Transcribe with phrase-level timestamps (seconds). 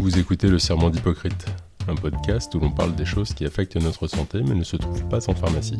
[0.00, 1.44] Vous écoutez Le Serment d'Hypocrite,
[1.86, 5.06] un podcast où l'on parle des choses qui affectent notre santé mais ne se trouvent
[5.08, 5.76] pas en pharmacie.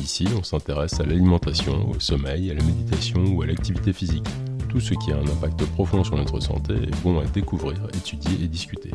[0.00, 4.26] Ici, on s'intéresse à l'alimentation, au sommeil, à la méditation ou à l'activité physique.
[4.68, 8.44] Tout ce qui a un impact profond sur notre santé est bon à découvrir, étudier
[8.44, 8.90] et discuter.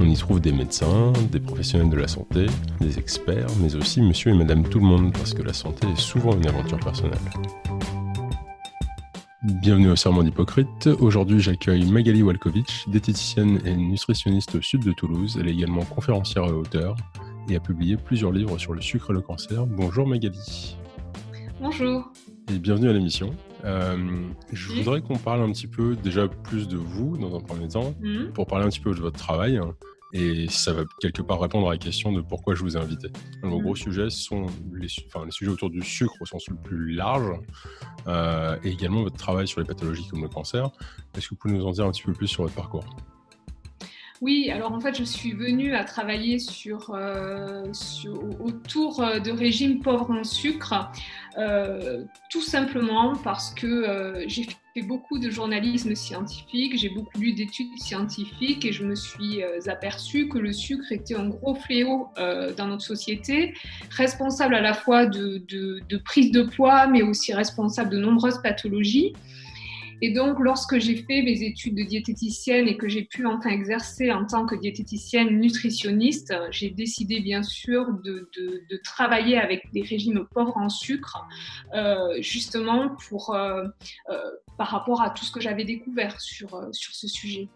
[0.00, 2.46] On y trouve des médecins, des professionnels de la santé,
[2.80, 6.00] des experts, mais aussi monsieur et madame tout le monde, parce que la santé est
[6.00, 7.18] souvent une aventure personnelle.
[9.48, 10.88] Bienvenue au Serment d'Hypocrite.
[11.00, 15.38] Aujourd'hui, j'accueille Magali Walkovitch, diététicienne et nutritionniste au sud de Toulouse.
[15.40, 16.96] Elle est également conférencière et auteur
[17.48, 19.66] et a publié plusieurs livres sur le sucre et le cancer.
[19.66, 20.76] Bonjour Magali.
[21.62, 22.10] Bonjour.
[22.52, 23.30] Et bienvenue à l'émission.
[23.64, 23.96] Euh,
[24.52, 27.94] je voudrais qu'on parle un petit peu déjà plus de vous dans un premier temps,
[28.00, 28.32] Mhm.
[28.34, 29.58] pour parler un petit peu de votre travail.
[30.14, 33.08] Et ça va quelque part répondre à la question de pourquoi je vous ai invité.
[33.42, 33.62] Vos Mhm.
[33.62, 36.92] gros sujets sont les, su- enfin, les sujets autour du sucre au sens le plus
[36.94, 37.38] large,
[38.06, 40.70] euh, et également votre travail sur les pathologies comme le cancer.
[41.14, 42.84] Est-ce que vous pouvez nous en dire un petit peu plus sur votre parcours?
[44.20, 47.64] Oui, alors en fait, je suis venue à travailler sur, euh,
[48.40, 50.90] autour euh, de régimes pauvres en sucre,
[51.38, 57.78] euh, tout simplement parce que j'ai fait beaucoup de journalisme scientifique, j'ai beaucoup lu d'études
[57.78, 62.08] scientifiques et je me suis aperçue que le sucre était un gros fléau
[62.56, 63.54] dans notre société,
[63.90, 69.14] responsable à la fois de prise de poids, mais aussi responsable de nombreuses pathologies.
[70.00, 74.12] Et donc, lorsque j'ai fait mes études de diététicienne et que j'ai pu enfin exercer
[74.12, 78.28] en tant que diététicienne nutritionniste, j'ai décidé bien sûr de,
[78.84, 81.26] travailler avec des régimes pauvres en sucre,
[81.74, 83.64] euh, justement pour, euh,
[84.10, 84.16] euh,
[84.56, 87.48] par rapport à tout ce que j'avais découvert sur, sur ce sujet.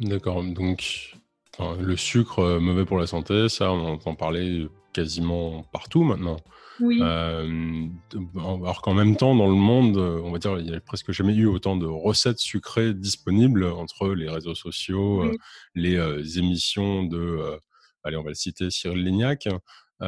[0.00, 1.14] D'accord, donc
[1.58, 6.36] le sucre mauvais pour la santé, ça on entend parler quasiment partout maintenant.
[6.80, 7.88] Oui, Euh,
[8.36, 11.34] alors qu'en même temps, dans le monde, on va dire, il n'y a presque jamais
[11.34, 15.28] eu autant de recettes sucrées disponibles entre les réseaux sociaux, Oui.
[15.28, 15.36] euh,
[15.74, 17.58] les euh, émissions de,
[18.02, 19.48] allez, on va le citer, Cyril Lignac,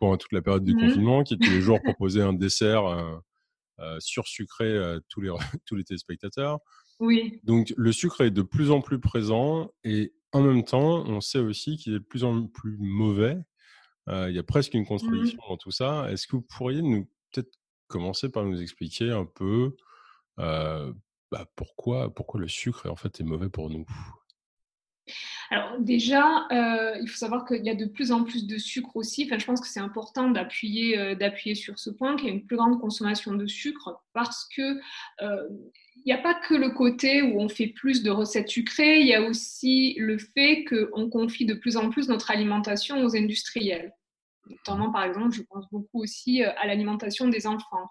[0.00, 0.80] pendant toute la période du Mhm.
[0.80, 2.84] confinement, qui tous les jours proposait un dessert
[4.00, 5.30] sursucré à tous les,
[5.66, 6.58] tous les téléspectateurs.
[7.00, 11.20] oui, Donc le sucre est de plus en plus présent et en même temps, on
[11.20, 13.38] sait aussi qu'il est de plus en plus mauvais.
[14.08, 16.10] Euh, il y a presque une contradiction dans tout ça.
[16.10, 17.52] Est-ce que vous pourriez nous peut-être
[17.88, 19.76] commencer par nous expliquer un peu
[20.38, 20.92] euh,
[21.30, 23.86] bah, pourquoi, pourquoi le sucre en fait est mauvais pour nous?
[25.50, 28.96] Alors déjà, euh, il faut savoir qu'il y a de plus en plus de sucre
[28.96, 29.24] aussi.
[29.24, 32.34] Enfin, je pense que c'est important d'appuyer euh, d'appuyer sur ce point, qu'il y a
[32.34, 34.78] une plus grande consommation de sucre parce que
[35.22, 35.48] euh,
[35.96, 39.06] il n'y a pas que le côté où on fait plus de recettes sucrées, il
[39.06, 43.94] y a aussi le fait qu'on confie de plus en plus notre alimentation aux industriels.
[44.48, 47.88] Notamment, par exemple, je pense beaucoup aussi euh, à l'alimentation des enfants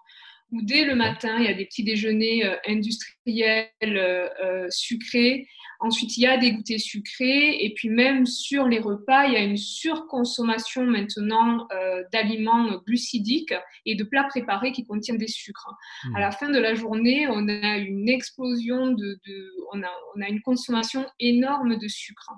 [0.50, 5.46] où dès le matin, il y a des petits déjeuners euh, industriels euh, euh, sucrés.
[5.80, 7.62] Ensuite, il y a des goûters sucrés.
[7.62, 13.54] Et puis même sur les repas, il y a une surconsommation maintenant euh, d'aliments glucidiques
[13.84, 15.70] et de plats préparés qui contiennent des sucres.
[16.04, 16.16] Mmh.
[16.16, 19.20] À la fin de la journée, on a une explosion de...
[19.26, 22.32] de on, a, on a une consommation énorme de sucre.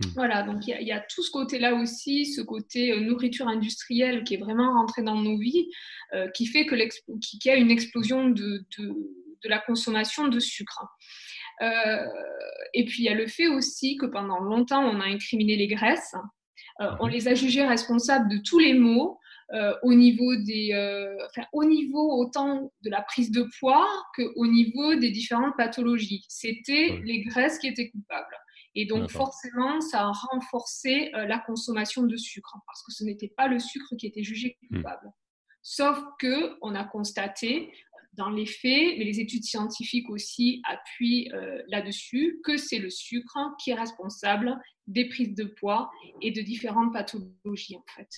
[0.00, 0.06] Mm.
[0.14, 3.00] Voilà, donc il y, a, il y, a tout ce côté-là aussi, ce côté euh,
[3.00, 5.68] nourriture industrielle qui est vraiment rentré dans nos vies,
[6.14, 6.76] euh, qui fait que
[7.18, 10.84] qui, qui, a une explosion de, de, de, la consommation de sucre.
[11.62, 12.06] Euh,
[12.72, 15.66] et puis il y a le fait aussi que pendant longtemps, on a incriminé les
[15.66, 16.14] graisses,
[16.80, 19.18] euh, on les a jugées responsables de tous les maux.
[19.52, 24.46] Euh, au niveau des, euh, enfin, au niveau autant de la prise de poids qu'au
[24.46, 26.24] niveau des différentes pathologies.
[26.28, 28.36] C'était les graisses qui étaient coupables.
[28.74, 33.04] Et donc, forcément, ça a renforcé euh, la consommation de sucre, hein, parce que ce
[33.04, 34.76] n'était pas le sucre qui était jugé Mm.
[34.76, 35.12] coupable.
[35.62, 37.72] Sauf que on a constaté,
[38.14, 43.38] dans les faits, mais les études scientifiques aussi appuient euh, là-dessus, que c'est le sucre
[43.62, 48.08] qui est responsable des prises de poids et de différentes pathologies, en fait.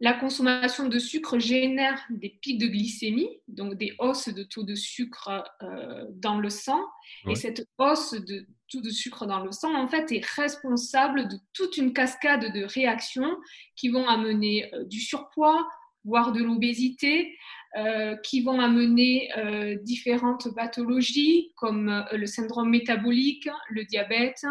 [0.00, 4.76] La consommation de sucre génère des pics de glycémie, donc des hausses de taux de
[4.76, 6.80] sucre euh, dans le sang.
[7.24, 7.32] Ouais.
[7.32, 11.36] Et cette hausse de taux de sucre dans le sang, en fait, est responsable de
[11.52, 13.36] toute une cascade de réactions
[13.74, 15.66] qui vont amener euh, du surpoids,
[16.04, 17.36] voire de l'obésité,
[17.76, 24.46] euh, qui vont amener euh, différentes pathologies comme euh, le syndrome métabolique, le diabète,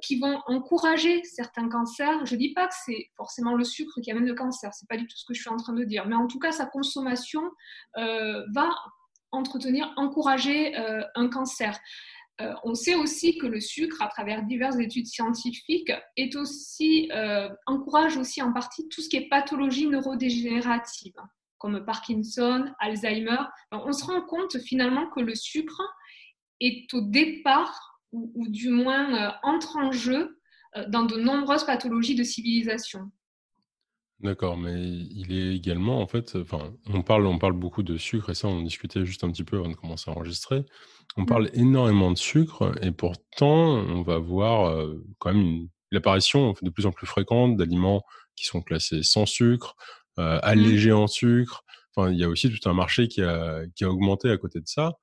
[0.00, 2.24] qui vont encourager certains cancers.
[2.24, 4.96] Je ne dis pas que c'est forcément le sucre qui amène le cancer, c'est pas
[4.96, 6.66] du tout ce que je suis en train de dire, mais en tout cas, sa
[6.66, 7.42] consommation
[7.94, 8.70] va
[9.32, 10.74] entretenir, encourager
[11.14, 11.78] un cancer.
[12.64, 15.92] On sait aussi que le sucre, à travers diverses études scientifiques,
[17.66, 21.20] encourage aussi en partie tout ce qui est pathologie neurodégénérative,
[21.58, 23.38] comme Parkinson, Alzheimer.
[23.70, 25.82] Alors, on se rend compte finalement que le sucre
[26.60, 30.40] est au départ ou, du moins entre en jeu
[30.88, 33.10] dans de nombreuses pathologies de civilisation.
[34.20, 38.30] D'accord, mais il est également, en fait, enfin, on parle, on parle beaucoup de sucre,
[38.30, 40.64] et ça, on discutait juste un petit peu avant de commencer à enregistrer.
[41.18, 41.26] On mmh.
[41.26, 44.86] parle énormément de sucre, et pourtant, on va voir
[45.18, 48.02] quand même l'apparition de plus en plus fréquente d'aliments
[48.36, 49.76] qui sont classés sans sucre,
[50.18, 50.40] euh, mmh.
[50.42, 51.64] allégés en sucre.
[51.94, 54.60] Enfin, il y a aussi tout un marché qui a, qui a augmenté à côté
[54.60, 54.94] de ça.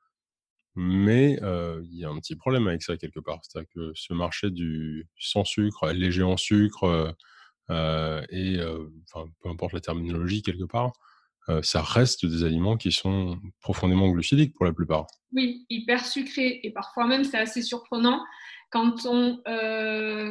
[0.75, 1.37] Mais
[1.83, 3.41] il y a un petit problème avec ça quelque part.
[3.43, 7.15] C'est-à-dire que ce marché du sans sucre, allégé en sucre,
[7.69, 8.57] euh, et
[9.03, 10.93] enfin, peu importe la terminologie quelque part,
[11.61, 15.05] ça reste des aliments qui sont profondément glucidiques pour la plupart.
[15.31, 18.23] Oui, hyper sucrés et parfois même c'est assez surprenant
[18.71, 19.41] quand on,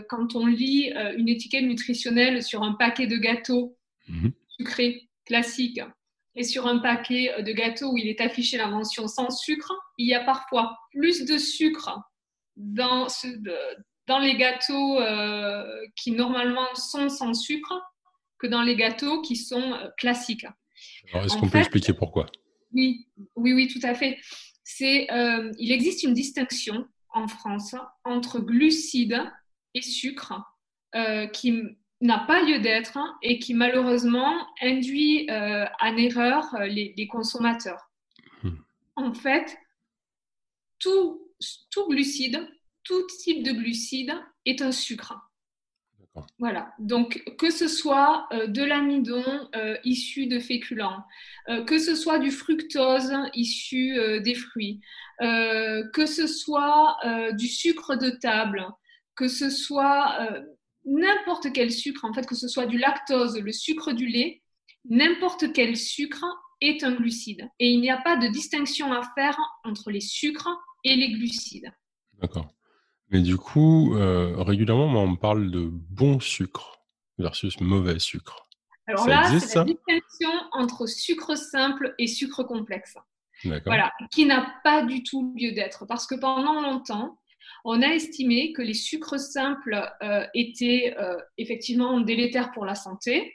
[0.09, 3.77] quand on lit une étiquette nutritionnelle sur un paquet de gâteaux
[4.09, 4.31] mmh
[4.63, 5.81] sucrés classiques
[6.35, 10.09] et sur un paquet de gâteaux où il est affiché la mention sans sucre, il
[10.09, 11.99] y a parfois plus de sucre
[12.57, 13.27] dans, ce,
[14.07, 15.65] dans les gâteaux euh,
[15.97, 17.81] qui normalement sont sans sucre
[18.39, 20.47] que dans les gâteaux qui sont euh, classiques.
[21.13, 22.27] Alors, est-ce qu'on peut expliquer pourquoi?
[22.73, 23.07] Oui,
[23.37, 24.19] oui, oui, tout à fait.
[24.65, 27.75] C'est, euh, il existe une distinction en France
[28.05, 29.21] entre glucides
[29.75, 30.35] et sucre
[31.33, 31.63] qui
[32.03, 37.91] n'a pas lieu d'être et qui malheureusement induit en erreur les, les consommateurs.
[38.43, 38.57] Hmm.
[38.97, 39.57] En fait,
[40.79, 41.21] tout,
[41.71, 42.47] tout glucide
[42.85, 44.15] tout type de glucides
[44.45, 45.15] est un sucre.
[46.39, 49.25] Voilà, donc que ce soit euh, de l'amidon
[49.57, 51.03] euh, issu de féculents,
[51.49, 54.81] euh, que ce soit du fructose issu des fruits,
[55.21, 56.99] que ce soit
[57.39, 58.67] du sucre de table,
[59.15, 60.19] que ce soit
[60.85, 64.43] n'importe quel sucre, en fait, que ce soit du lactose, le sucre du lait,
[64.89, 66.25] n'importe quel sucre
[66.61, 67.49] est un glucide.
[67.59, 70.51] Et il n'y a pas de distinction à faire entre les sucres
[70.85, 71.73] et les glucides.
[72.21, 72.49] D'accord.
[73.11, 76.79] Mais du coup, euh, régulièrement, on me parle de bon sucre
[77.19, 78.49] versus mauvais sucre.
[78.87, 82.97] Alors là, c'est la distinction entre sucre simple et sucre complexe.
[83.67, 85.85] Voilà, qui n'a pas du tout lieu d'être.
[85.87, 87.19] Parce que pendant longtemps,
[87.65, 93.35] on a estimé que les sucres simples euh, étaient euh, effectivement délétères pour la santé,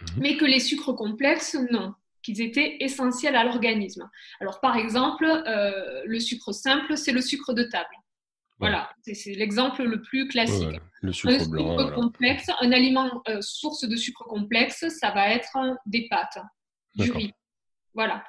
[0.00, 0.08] mhm.
[0.18, 4.08] mais que les sucres complexes, non, qu'ils étaient essentiels à l'organisme.
[4.40, 7.96] Alors par exemple, le sucre simple, c'est le sucre de table.
[8.58, 10.80] Voilà, c'est l'exemple le plus classique.
[11.02, 11.92] le sucre blanc.
[11.92, 16.38] complexe, un aliment euh, source de sucre complexe, ça va être des pâtes,
[16.94, 17.32] du riz.
[17.94, 18.24] Voilà.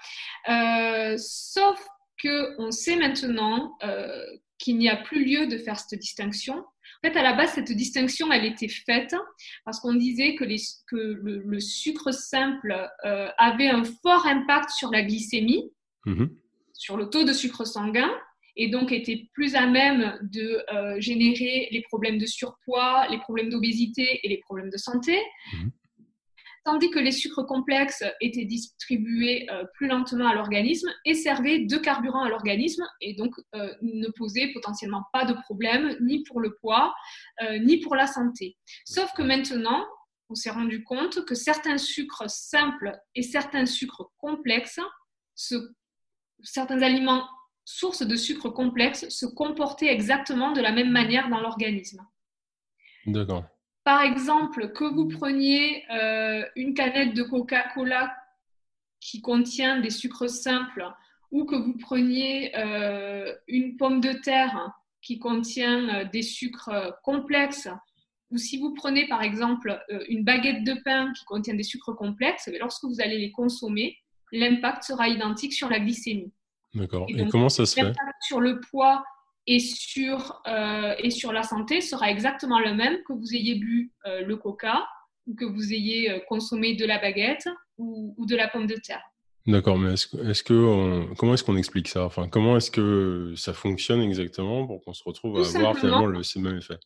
[0.50, 1.86] Euh, sauf
[2.22, 4.26] que on sait maintenant euh,
[4.58, 6.56] qu'il n'y a plus lieu de faire cette distinction.
[6.56, 9.16] En fait, à la base, cette distinction, elle était faite
[9.66, 10.58] parce qu'on disait que, les,
[10.88, 12.76] que le, sucre simple
[13.38, 15.72] avait un fort impact sur la glycémie,
[16.06, 16.26] mmh
[16.78, 18.12] sur le taux de sucre sanguin,
[18.58, 23.50] et donc était plus à même de euh, générer les problèmes de surpoids, les problèmes
[23.50, 25.20] d'obésité et les problèmes de santé.
[25.54, 25.72] Mhm.
[26.68, 31.78] Tandis que les sucres complexes étaient distribués euh, plus lentement à l'organisme et servaient de
[31.78, 36.58] carburant à l'organisme et donc euh, ne posaient potentiellement pas de problème ni pour le
[36.60, 36.94] poids
[37.62, 38.58] ni pour la santé.
[38.84, 39.86] Sauf que maintenant,
[40.30, 44.82] on s'est rendu compte que certains sucres simples et certains sucres complexes,
[46.44, 47.30] certains aliments
[47.64, 52.06] source de sucre complexe se comporter exactement de la même manière dans l'organisme.
[53.06, 53.46] D'accord.
[53.88, 58.14] Par exemple, que vous preniez euh, une canette de Coca-Cola
[59.00, 60.86] qui contient des sucres simples
[61.32, 67.70] ou que vous preniez euh, une pomme de terre qui contient euh, des sucres complexes,
[68.30, 72.50] ou si vous prenez par exemple une baguette de pain qui contient des sucres complexes,
[72.54, 73.96] eh lorsque vous allez les consommer,
[74.34, 76.34] l'impact sera identique sur la glycémie.
[76.74, 77.06] D'accord.
[77.08, 77.94] Et, comment ça se fait?
[78.20, 79.06] Sur le poids
[79.48, 83.92] et sur, euh, et sur la santé sera exactement le même que vous ayez bu
[84.06, 84.88] euh, le coca
[85.26, 89.02] ou que vous ayez euh, consommé de la baguette ou, de la pomme de terre.
[89.46, 92.04] D'accord, mais est-ce, est que comment est-ce qu'on explique ça?
[92.04, 96.22] Enfin, comment est-ce que ça fonctionne exactement pour qu'on se retrouve à avoir finalement le
[96.42, 96.78] même effet?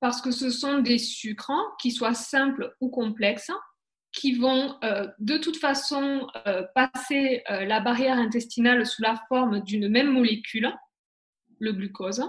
[0.00, 3.50] Parce que ce sont des sucres, qui soient simples ou complexes,
[4.12, 9.60] qui vont euh, de toute façon euh, passer euh, la barrière intestinale sous la forme
[9.60, 10.72] d'une même molécule,
[11.58, 12.22] le glucose.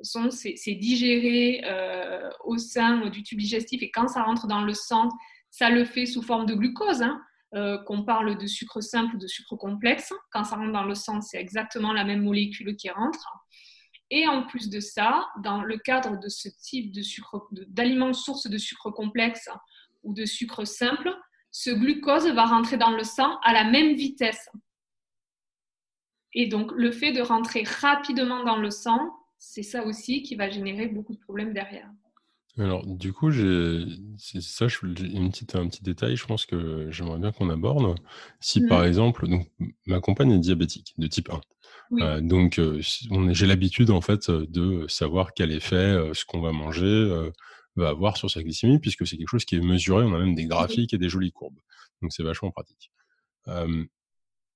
[0.00, 1.62] C'est digéré
[2.44, 5.08] au sein du tube digestif et quand ça rentre dans le sang,
[5.50, 7.02] ça le fait sous forme de glucose.
[7.02, 7.20] Hein.
[7.86, 10.12] qu'on parle de sucre simple ou de sucre complexe.
[10.30, 13.28] Quand ça rentre dans le sang, c'est exactement la même molécule qui rentre.
[14.14, 16.92] Et en plus de ça, dans le cadre de ce type
[17.68, 19.48] d'aliments sources de sucre complexe
[20.02, 21.10] ou de sucre simple,
[21.50, 24.50] ce glucose va rentrer dans le sang à la même vitesse.
[26.34, 30.48] Et donc, le fait de rentrer rapidement dans le sang, c'est ça aussi qui va
[30.50, 31.88] générer beaucoup de problèmes derrière.
[32.58, 33.86] Alors, du coup, j'ai
[34.18, 37.98] ça, je, une petite, un petit détail, je pense que j'aimerais bien qu'on aborde.
[38.40, 38.86] Si par mmh.
[38.86, 39.48] exemple, donc,
[39.86, 41.40] ma compagne est diabétique de type 1.
[42.00, 46.52] Euh, donc, euh, j'ai l'habitude en fait de savoir quel effet euh, ce qu'on va
[46.52, 47.30] manger
[47.76, 50.04] va avoir sur sa glycémie, puisque c'est quelque chose qui est mesuré.
[50.04, 51.58] On a même des graphiques et des jolies courbes.
[52.02, 52.92] Donc, c'est vachement pratique.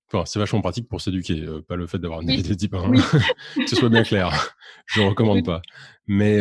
[0.08, 2.92] Enfin, c'est vachement pratique pour s'éduquer, pas le fait d'avoir une diabète de type 1.
[2.92, 4.56] que ce soit bien clair.
[4.86, 5.62] je ne recommande pas.
[6.06, 6.40] Mais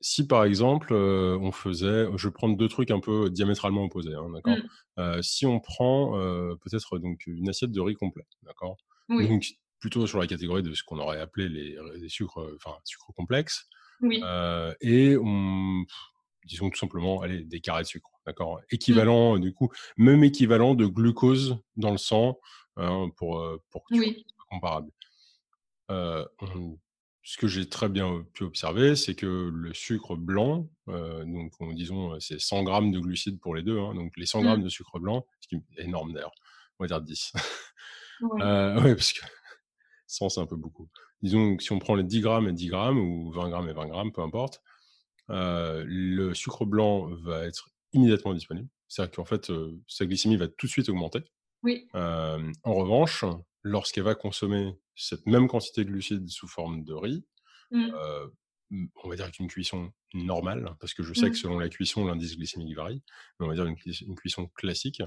[0.00, 4.30] si par exemple on faisait, je vais prendre deux trucs un peu diamétralement opposés, hein,
[4.32, 4.56] d'accord?
[4.96, 5.22] Mmh.
[5.22, 6.12] si on prend
[6.62, 8.78] peut-être donc une assiette de riz complet, d'accord?
[9.10, 9.44] Donc
[9.78, 13.68] plutôt sur la catégorie de ce qu'on aurait appelé les, sucres, enfin sucres complexes.
[14.00, 14.22] Oui.
[14.80, 15.84] et on,
[16.46, 18.56] disons tout simplement, allez, des carrés de sucre, d'accord.
[18.56, 18.62] Mmh.
[18.70, 22.38] Équivalent du coup, même équivalent de glucose dans le sang
[22.76, 24.24] hein, pour pour que oui.
[24.26, 24.90] soit comparable.
[25.88, 26.78] On,
[27.24, 32.20] ce que j'ai très bien pu observer, c'est que le sucre blanc, euh, donc disons
[32.20, 34.64] c'est 100 grammes de glucides pour les deux, hein, donc les 100 grammes mmh.
[34.64, 36.34] de sucre blanc, ce qui est énorme d'ailleurs,
[36.78, 37.32] on va dire 10.
[38.20, 39.24] Oui, euh, parce que
[40.06, 40.88] 100 c'est un peu beaucoup.
[41.22, 43.72] Disons que si on prend les 10 grammes et 10 grammes, ou 20 grammes et
[43.72, 44.62] 20 grammes, peu importe,
[45.28, 48.68] le sucre blanc va être immédiatement disponible.
[48.88, 49.50] C'est-à-dire qu'en fait,
[49.88, 51.20] sa glycémie va tout de suite augmenter.
[51.62, 51.88] Oui.
[51.94, 53.24] en revanche,
[53.62, 57.24] lorsqu'elle va consommer cette même quantité de glucides sous forme de riz,
[57.70, 57.88] mmh.
[59.02, 61.34] on va dire qu'une cuisson normale, parce que je sais que mmh.
[61.34, 63.02] selon la cuisson, l'indice glycémique varie,
[63.40, 65.02] mais on va dire une, cuisson classique,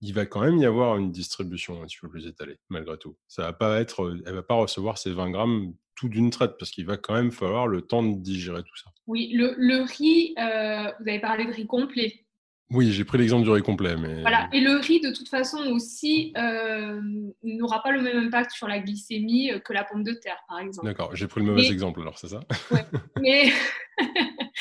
[0.00, 3.16] il va quand même y avoir une distribution un petit peu plus étalée, malgré tout.
[3.28, 6.70] Ça va pas être, elle va pas recevoir ces 20 grammes tout d'une traite, parce
[6.70, 8.90] qu'il va quand même falloir le temps de digérer tout ça.
[9.06, 12.26] Oui, le, le riz, vous avez parlé de riz complet.
[12.72, 13.96] Oui, j'ai pris l'exemple du riz complet.
[13.96, 14.22] Mais...
[14.22, 14.48] Voilà.
[14.52, 17.00] Et le riz, de toute façon, aussi, euh,
[17.44, 20.58] n'aura pas le même impact sur la glycémie euh, que la pomme de terre, par
[20.58, 20.86] exemple.
[20.86, 22.40] D'accord, j'ai pris le mauvais exemple, alors, c'est ça?
[22.72, 22.84] Ouais.
[23.20, 23.52] Mais,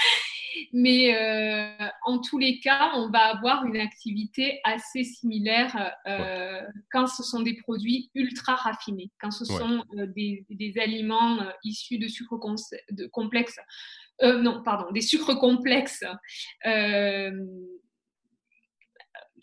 [0.73, 5.93] mais euh, en tous les cas, on va avoir une activité assez similaire
[6.91, 9.83] quand ce sont des produits ultra raffinés, quand ce sont
[10.15, 12.39] des, des, aliments issus de sucres
[13.11, 13.59] complexes.
[14.21, 16.03] non, pardon, des sucres complexes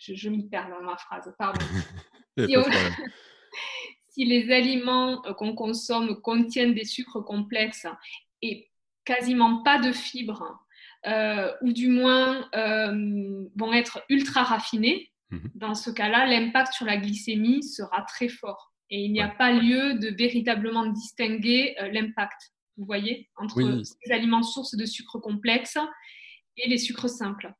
[0.09, 1.65] je, m'y perds dans ma phrase, pardon.
[4.09, 7.87] si, les aliments euh, qu'on consomme contiennent des sucres complexes
[8.41, 8.71] et
[9.05, 10.55] quasiment pas de fibres, euh,
[11.07, 15.51] ou du moins euh, vont être ultra raffinés, mhm.
[15.55, 18.73] dans ce cas-là, l'impact sur la glycémie sera très fort.
[18.91, 24.43] Et il n'y a pas lieu de véritablement distinguer l'impact, vous voyez, entre les aliments
[24.43, 25.79] sources de sucres complexes
[26.59, 27.55] et les sucres simples.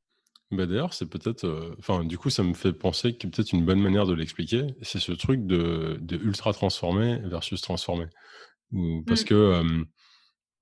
[0.53, 1.45] Bah d'ailleurs, c'est peut-être.
[1.45, 4.67] Euh, enfin, du coup, ça me fait penser que peut-être une bonne manière de l'expliquer,
[4.83, 8.05] c'est ce truc de, de, ultra transformé versus transformé.
[9.07, 9.25] parce mmh.
[9.25, 9.63] que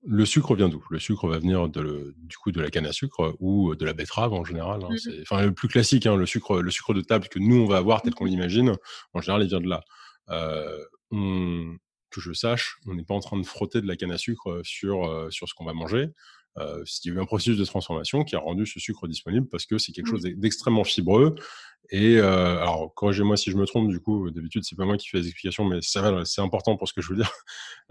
[0.03, 0.83] le sucre vient d'où?
[0.89, 3.93] Le sucre va venir de, du coup de la canne à sucre ou de la
[3.93, 4.83] betterave en général.
[4.83, 7.57] Hein, mmh enfin, le plus classique, hein, le sucre, le sucre de table que nous
[7.57, 8.75] on va avoir tel qu'on mmh l'imagine.
[9.13, 9.83] En général, il vient de là.
[10.29, 10.77] Euh,
[12.11, 14.61] que je sache, on n'est pas en train de frotter de la canne à sucre
[14.63, 16.09] sur euh, sur ce qu'on va manger
[16.57, 19.47] euh, il y a eu un processus de transformation qui a rendu ce sucre disponible
[19.47, 21.35] parce que c'est quelque chose d'extrêmement fibreux.
[21.89, 25.09] Et euh, alors, corrigez-moi si je me trompe, du coup, d'habitude, c'est pas moi qui
[25.09, 27.31] fais les explications, mais c'est important pour ce que je veux dire.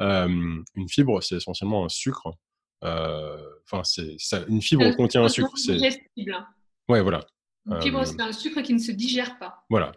[0.00, 0.28] Euh,
[0.76, 2.30] une fibre, c'est essentiellement un sucre.
[2.84, 3.36] Euh,
[3.70, 4.16] enfin, c'est
[4.48, 5.52] une fibre contient un sucre.
[5.56, 6.38] C'est digestible.
[6.88, 7.26] Ouais, voilà.
[7.66, 9.62] Une fibre, c'est un sucre qui ne se digère pas.
[9.68, 9.92] Voilà.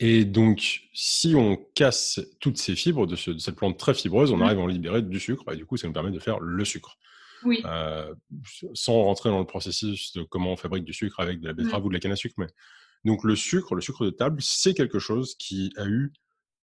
[0.00, 4.36] Et donc, si on casse toutes ces fibres de, de cette plante très fibreuse, on
[4.36, 4.42] mmh.
[4.42, 6.64] arrive à en libérer du sucre, et du coup, ça nous permet de faire le
[6.66, 6.98] sucre.
[7.44, 7.62] Oui.
[7.64, 8.14] Euh,
[8.74, 11.82] sans rentrer dans le processus de comment on fabrique du sucre avec de la betterave
[11.82, 11.86] mmh.
[11.86, 12.34] ou de la canne à sucre.
[12.38, 12.48] Mais...
[13.04, 16.12] Donc le sucre, le sucre de table, c'est quelque chose qui a eu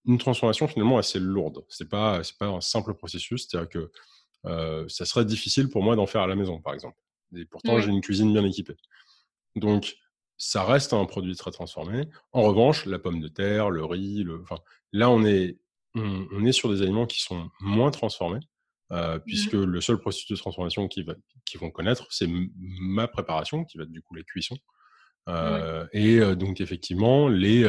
[0.04, 1.64] une transformation finalement assez lourde.
[1.68, 3.90] C'est pas c'est pas un simple processus, c'est-à-dire que
[4.46, 6.96] euh, ça serait difficile pour moi d'en faire à la maison, par exemple.
[7.36, 8.76] Et pourtant, j'ai une cuisine bien équipée.
[9.56, 9.96] Donc,
[10.36, 12.08] ça reste un produit très transformé.
[12.32, 14.40] En revanche, la pomme de terre, le riz, le...
[14.42, 14.58] Enfin,
[14.92, 15.58] là, on est,
[15.94, 18.40] on est sur des aliments qui sont moins transformés,
[18.92, 21.06] euh, mmh puisque le seul processus de transformation qu'ils
[21.60, 24.56] vont connaître, c'est ma préparation, qui va être du coup la cuisson.
[25.28, 27.62] Euh, et euh, donc effectivement, les,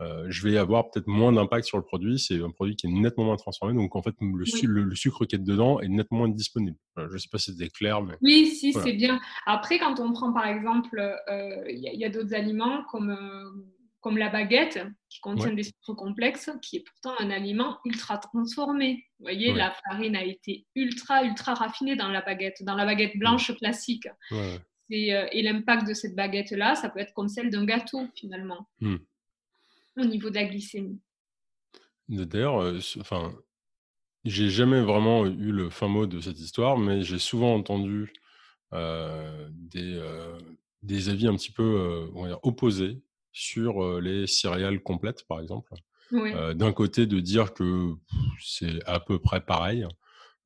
[0.00, 2.18] je vais avoir peut-être moins d'impact sur le produit.
[2.18, 5.38] C'est un produit qui est nettement moins transformé, donc en fait le, sucre qui est
[5.38, 6.78] dedans est nettement moins disponible.
[6.96, 9.20] je ne sais pas si c'était clair, mais oui, si c'est bien.
[9.44, 11.04] Après, quand on prend par exemple,
[11.68, 13.14] il y a, d'autres aliments comme
[14.04, 19.02] comme la baguette, qui contient des sucres complexes, qui est pourtant un aliment ultra transformé.
[19.18, 23.16] Vous voyez, la farine a été ultra, ultra raffinée dans la baguette, dans la baguette
[23.16, 24.06] blanche classique.
[24.32, 24.58] Euh,
[24.90, 28.96] et l'impact de cette baguette-là, ça peut être comme celle d'un gâteau, finalement, hmm.
[29.96, 31.00] au niveau de la glycémie.
[32.10, 33.34] D'ailleurs, euh, enfin,
[34.26, 38.12] j'ai jamais vraiment eu le fin mot de cette histoire, mais j'ai souvent entendu
[38.70, 39.98] des,
[40.82, 42.10] des avis un petit peu
[42.42, 43.00] opposés
[43.34, 45.74] sur les céréales complètes, par exemple.
[46.12, 47.90] D'un côté, de dire que
[48.40, 49.86] c'est à peu près pareil.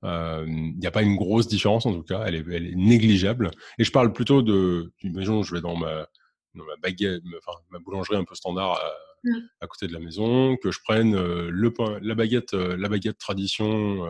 [0.03, 3.51] Il n'y a pas une grosse différence en tout cas, elle est, elle est négligeable.
[3.79, 6.09] Et je parle plutôt de, imaginons, je vais dans ma,
[6.55, 8.81] dans ma baguette, enfin, ma boulangerie un peu standard
[9.25, 9.31] mmh.
[9.61, 14.09] à, côté de la maison, que je prenne le pain, la baguette, la baguette tradition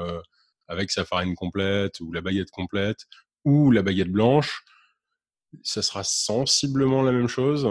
[0.68, 3.06] avec sa farine complète ou la baguette complète
[3.44, 4.62] ou la baguette blanche,
[5.62, 7.68] ça sera sensiblement la même chose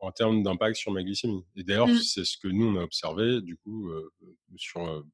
[0.00, 1.44] en termes d'impact sur ma glycémie.
[1.56, 1.98] Et d'ailleurs, mmh.
[1.98, 3.90] c'est ce que nous on a observé du coup
[4.56, 5.04] sur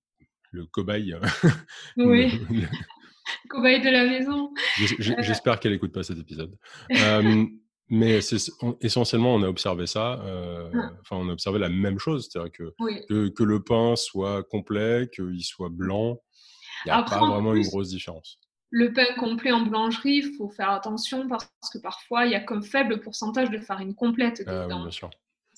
[0.51, 1.17] le cobaye.
[1.97, 2.41] Oui.
[3.49, 4.53] cobaye de la maison.
[4.99, 6.57] J'espère qu'elle n'écoute pas cet épisode.
[7.89, 8.21] mais
[8.81, 10.21] essentiellement, on a observé ça.
[10.23, 10.93] Ah.
[11.01, 15.43] Enfin, on a observé la même chose, c'est-à-dire que, que, le pain soit complet, qu'il
[15.45, 16.21] soit blanc.
[16.85, 18.39] Il n'y a pas vraiment une grosse différence.
[18.71, 22.41] Le pain complet en boulangerie, il faut faire attention parce que parfois, il y a
[22.41, 24.89] qu'un faible pourcentage de farine complète ah dedans.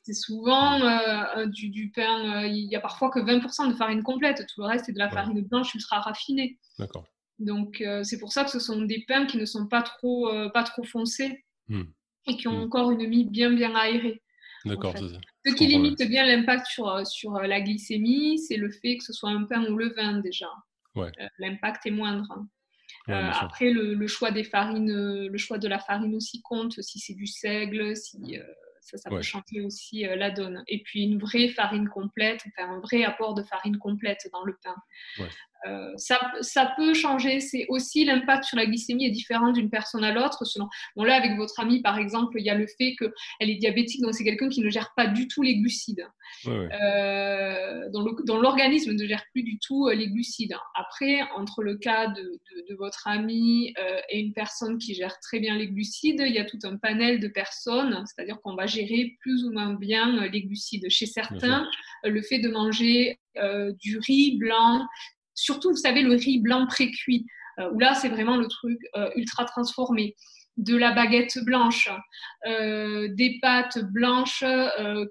[0.08, 4.46] C'est souvent euh, du, pain, euh, il y a parfois que 20% de farine complète,
[4.46, 6.58] tout le reste est de la farine blanche ultra raffinée.
[6.78, 7.04] D'accord.
[7.38, 10.30] Donc euh, c'est pour ça que ce sont des pains qui ne sont pas trop,
[10.54, 11.82] pas trop foncés hmm.
[12.26, 12.62] et qui ont hmm.
[12.62, 14.22] encore une mie bien bien aérée.
[14.64, 14.94] D'accord.
[14.96, 19.30] Ce qui limite bien l'impact sur, sur la glycémie, c'est le fait que ce soit
[19.30, 20.48] un pain ou le vin déjà.
[20.94, 21.12] Ouais.
[21.38, 22.46] l'impact est moindre.
[23.08, 27.26] Après, le, choix des farines, le choix de la farine aussi compte, si c'est du
[27.26, 28.38] seigle, si,
[28.88, 30.64] ça, ça peut changer aussi euh, la donne.
[30.66, 34.56] Et puis une vraie farine complète, enfin un vrai apport de farine complète dans le
[34.62, 34.76] pain.
[35.66, 37.40] Euh, ça, ça, peut changer.
[37.40, 40.44] C'est aussi l'impact sur la glycémie est différent d'une personne à l'autre.
[40.44, 43.56] Selon, bon là avec votre amie par exemple, il y a le fait qu'elle est
[43.56, 46.06] diabétique, donc c'est quelqu'un qui ne gère pas du tout les glucides,
[46.46, 50.54] euh, dont l'organisme ne gère plus du tout euh, les glucides.
[50.74, 53.74] Après, entre le cas de, de, votre amie
[54.08, 57.18] et une personne qui gère très bien les glucides, il y a tout un panel
[57.18, 60.88] de personnes, c'est-à-dire qu'on va gérer plus ou moins bien les glucides.
[60.88, 61.68] Chez certains,
[62.04, 63.18] le fait de manger
[63.80, 64.86] du riz blanc,
[65.38, 67.24] Surtout, vous savez, le riz blanc pré-cuit,
[67.60, 70.16] euh, où là, c'est vraiment le truc euh, ultra transformé.
[70.56, 71.88] De la baguette blanche,
[72.48, 74.42] euh, des pâtes blanches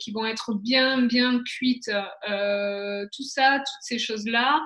[0.02, 1.90] qui vont être bien, bien cuites.
[2.26, 4.62] tout ça, toutes ces choses-là,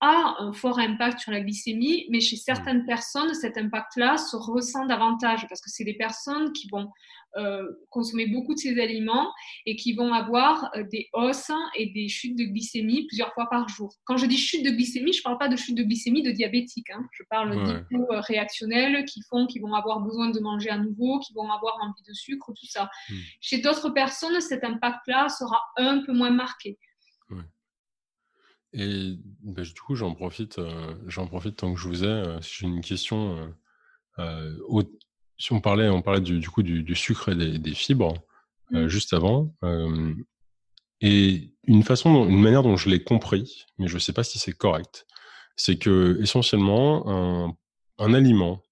[0.00, 4.86] a un fort impact sur la glycémie, mais chez certaines personnes, cet impact-là se ressent
[4.86, 6.90] davantage parce que c'est des personnes qui vont
[7.36, 9.30] euh, consommer beaucoup de ces aliments
[9.66, 13.68] et qui vont avoir euh, des hausses et des chutes de glycémie plusieurs fois par
[13.68, 13.92] jour.
[14.04, 16.30] Quand je dis chute de glycémie, je ne parle pas de chute de glycémie de
[16.30, 16.88] diabétique.
[16.90, 17.06] Hein.
[17.12, 18.20] Je parle ouais.
[18.20, 22.02] réactionnels qui font qu'ils vont avoir besoin de manger à nouveau, qui vont avoir envie
[22.08, 22.88] de sucre, tout ça.
[23.10, 23.14] Hmm.
[23.40, 26.78] Chez d'autres personnes, cet impact-là sera un peu moins marqué.
[28.78, 32.08] Et bah, du coup, j'en profite, euh, j'en profite tant que je vous ai.
[32.08, 33.50] Euh, j'ai une question.
[34.18, 34.52] Euh,
[35.38, 38.14] si on parlait, on parlait du, coup du, sucre et des, fibres
[38.70, 38.86] mmh.
[38.86, 39.54] juste avant.
[41.00, 44.38] et une façon, une manière dont je l'ai compris, mais je ne sais pas si
[44.38, 45.06] c'est correct,
[45.56, 47.56] c'est que essentiellement un,
[47.98, 48.62] un aliment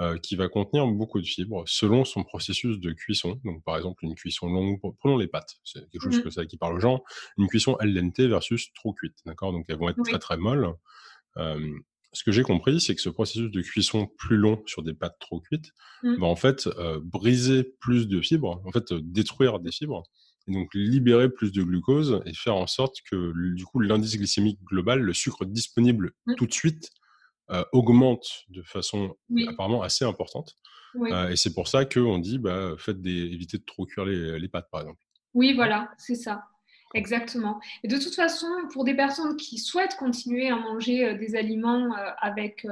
[0.00, 3.38] euh, qui va contenir beaucoup de fibres selon son processus de cuisson.
[3.44, 6.46] Donc, par exemple, une cuisson longue, prenons les pâtes, c'est quelque chose mmh que ça,
[6.46, 7.02] qui parle aux gens,
[7.36, 9.52] une cuisson al dente versus trop cuite, d'accord?
[9.52, 10.72] Donc, elles vont être très très molles.
[11.36, 11.78] Euh,
[12.14, 15.18] ce que j'ai compris, c'est que ce processus de cuisson plus long sur des pâtes
[15.20, 15.70] trop cuites
[16.02, 16.14] mmh.
[16.14, 20.04] va en fait euh, briser plus de fibres, en fait détruire des fibres,
[20.48, 24.60] et donc libérer plus de glucose et faire en sorte que du coup l'indice glycémique
[24.64, 26.34] global, le sucre disponible mmh.
[26.36, 26.90] tout de suite,
[27.50, 29.16] euh, augmente de façon
[29.48, 30.54] apparemment assez importante.
[30.94, 34.48] Euh, et c'est pour ça qu'on dit, bah, faites des, évitez de trop cuire les,
[34.48, 35.02] pâtes, par exemple.
[35.34, 36.44] Oui, voilà, c'est ça.
[36.94, 37.60] Exactement.
[37.82, 41.92] Et de toute façon, pour des personnes qui souhaitent continuer à manger euh, des aliments
[42.18, 42.64] avec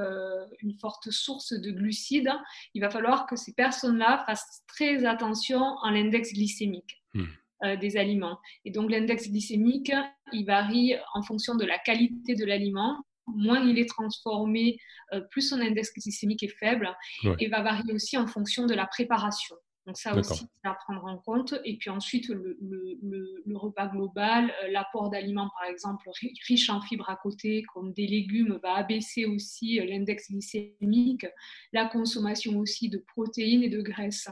[0.61, 2.31] une forte source de glucides,
[2.73, 6.95] il va falloir que ces personnes-là fassent très attention à l'index glycémique.
[7.15, 7.75] Hmm.
[7.81, 8.39] des aliments.
[8.63, 9.91] Et donc l'index glycémique,
[10.31, 13.03] il varie en fonction de la qualité de l'aliment
[13.35, 14.77] moins il est transformé,
[15.13, 16.95] euh, plus son index glycémique est faible
[17.39, 19.55] et va varier aussi en fonction de la préparation.
[19.85, 21.55] Donc ça aussi, c'est à prendre en compte.
[21.65, 26.09] Et puis ensuite, le, repas global, euh, l'apport d'aliments, par exemple,
[26.47, 31.25] riches en fibres à côté, comme des légumes, va abaisser aussi euh, l'index glycémique.
[31.73, 34.29] La consommation aussi de protéines et de graisses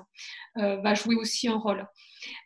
[0.56, 1.88] va jouer aussi un rôle.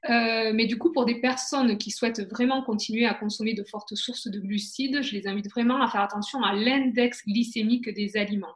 [0.10, 3.96] Euh, mais du coup, pour des personnes qui souhaitent vraiment continuer à consommer de fortes
[3.96, 8.56] sources de glucides, je les invite vraiment à faire attention à l'index glycémique des aliments.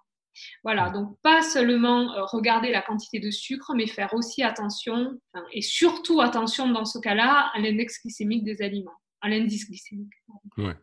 [0.63, 5.19] Voilà, donc pas seulement euh, regarder la quantité de sucre, mais faire aussi attention,
[5.53, 10.13] et surtout attention dans ce cas-là, à l'index glycémique des aliments, à l'indice glycémique.
[10.57, 10.75] Ouais.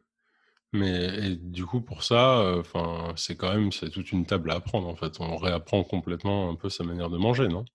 [0.72, 4.88] Mais du coup, pour ça, enfin, c'est quand même c'est toute une table à apprendre
[4.88, 5.20] en fait.
[5.20, 7.66] On réapprend complètement un peu sa manière de manger, non?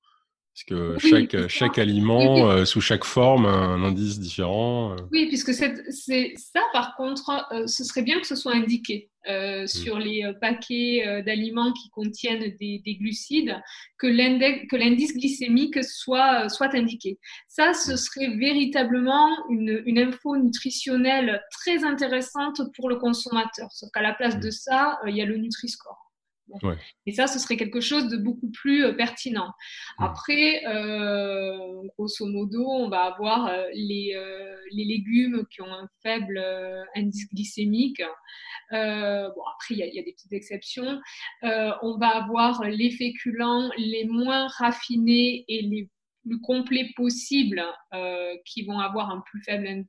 [0.57, 4.93] Parce que chaque, chaque aliment, euh, sous chaque forme, a un indice différent.
[4.93, 4.95] Euh.
[5.11, 9.67] Oui, puisque c'est ça, par contre, euh, ce serait bien que ce soit indiqué mmh.
[9.67, 13.55] sur les paquets d'aliments qui contiennent des, glucides,
[13.99, 17.19] que l'indice glycémique soit, soit indiqué.
[17.47, 17.97] Ça, ce mmh.
[17.97, 23.71] serait véritablement une, une info nutritionnelle très intéressante pour le consommateur.
[23.71, 24.51] Sauf qu'à la place de mmh.
[24.51, 26.06] ça, il y a le Nutri-Score.
[27.05, 29.47] Et ça, ce serait quelque chose de beaucoup plus euh, pertinent.
[29.99, 30.03] Mmh.
[30.03, 34.13] Après, euh, grosso modo, on va avoir euh, les,
[34.71, 36.41] les, légumes qui ont un faible
[36.95, 38.01] indice glycémique.
[38.71, 40.99] bon, après, il y, y, a des petites exceptions.
[41.41, 45.89] on va avoir les féculents les moins raffinés et les
[46.27, 47.63] plus complets possibles
[47.93, 49.85] euh, qui vont avoir un plus faible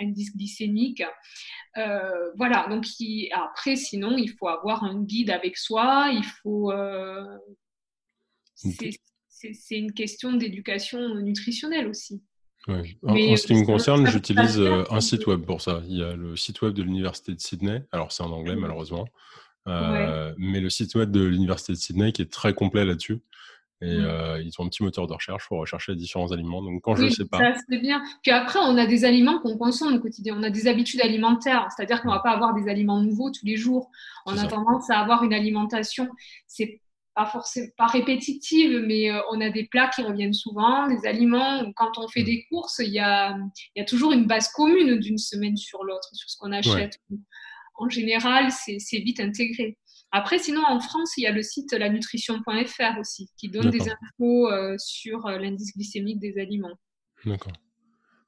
[0.00, 1.02] indice glycémique.
[1.76, 2.86] Euh, voilà, donc
[3.32, 6.72] après, sinon, il faut avoir un guide avec soi, il faut...
[6.72, 7.24] Euh,
[8.54, 12.22] c'est une question d'éducation nutritionnelle aussi.
[12.66, 12.82] En,
[13.36, 15.82] ce qui me concerne, j'utilise un site web pour ça.
[15.86, 17.82] Il y a le site web de l'Université de Sydney.
[17.92, 19.06] Alors, c'est en anglais, malheureusement.
[19.66, 23.20] Mais le site web de l'Université de Sydney qui est très complet là-dessus.
[23.84, 24.04] Et mmh.
[24.04, 26.62] euh, ils ont un petit moteur de recherche pour rechercher les différents aliments.
[26.62, 27.38] Donc quand je ne sais pas.
[27.38, 28.02] Ça, c'est bien.
[28.22, 30.34] Puis après, on a des aliments qu'on consomme au quotidien.
[30.38, 31.68] On a des habitudes alimentaires.
[31.74, 33.90] C'est-à-dire qu'on ne va pas avoir des aliments nouveaux tous les jours.
[34.26, 36.08] On a tendance à avoir une alimentation.
[36.46, 36.80] C'est
[37.14, 41.70] pas forcément pas répétitive, mais euh, on a des plats qui reviennent souvent, des aliments.
[41.76, 42.24] Quand on fait mmh.
[42.24, 43.36] des courses, il y a,
[43.76, 46.98] y a toujours une base commune d'une semaine sur l'autre sur ce qu'on achète.
[47.76, 49.76] En général, c'est vite intégré.
[50.16, 54.48] Après, sinon, en France, il y a le site lanutrition.fr aussi, qui donne des infos
[54.48, 56.78] euh, sur euh, l'indice glycémique des aliments.
[57.26, 57.52] D'accord.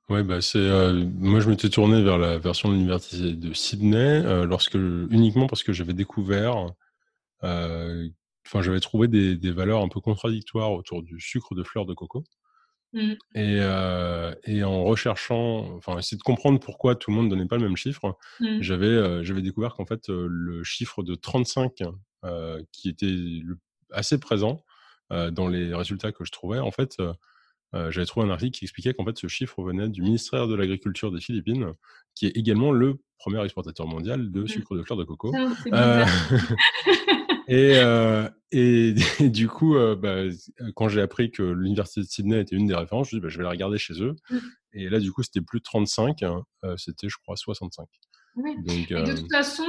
[0.09, 0.59] Ouais, bah c'est.
[0.59, 5.63] Euh, moi, je m'étais tourné vers la version de l'université de Sydney, lorsque uniquement parce
[5.63, 6.57] que j'avais découvert,
[7.41, 11.95] enfin, j'avais trouvé des, des, valeurs un peu contradictoires autour du sucre de fleur de
[11.95, 12.25] coco.
[12.93, 13.13] Mmh.
[13.35, 17.47] Et, euh, et, en recherchant, enfin, essayer de comprendre pourquoi tout le monde ne donnait
[17.47, 18.63] pas le même chiffre, mmh.
[18.63, 21.83] j'avais, euh, j'avais découvert qu'en fait, euh, le chiffre de 35
[22.73, 23.15] qui était
[23.93, 24.65] assez présent
[25.11, 26.97] dans les résultats que je trouvais, en fait,
[27.73, 31.13] j'avais trouvé un article qui expliquait qu'en fait, ce chiffre venait du ministère de l'Agriculture
[31.13, 31.73] des Philippines,
[32.17, 34.49] qui est également le premier exportateur mondial de mmh.
[34.49, 35.33] sucre de fleur de coco.
[37.49, 40.23] Euh, et, et, du coup, euh, bah,
[40.75, 43.23] quand j'ai appris que l'université de Sydney était une des références, je me suis dit,
[43.23, 44.15] bah, je vais la regarder chez eux.
[44.31, 44.39] Mmh.
[44.73, 47.87] Et là, du coup, c'était plus de 35, hein, euh, c'était, je crois, 65.
[48.37, 48.55] Oui.
[48.65, 49.65] Donc, et de toute façon,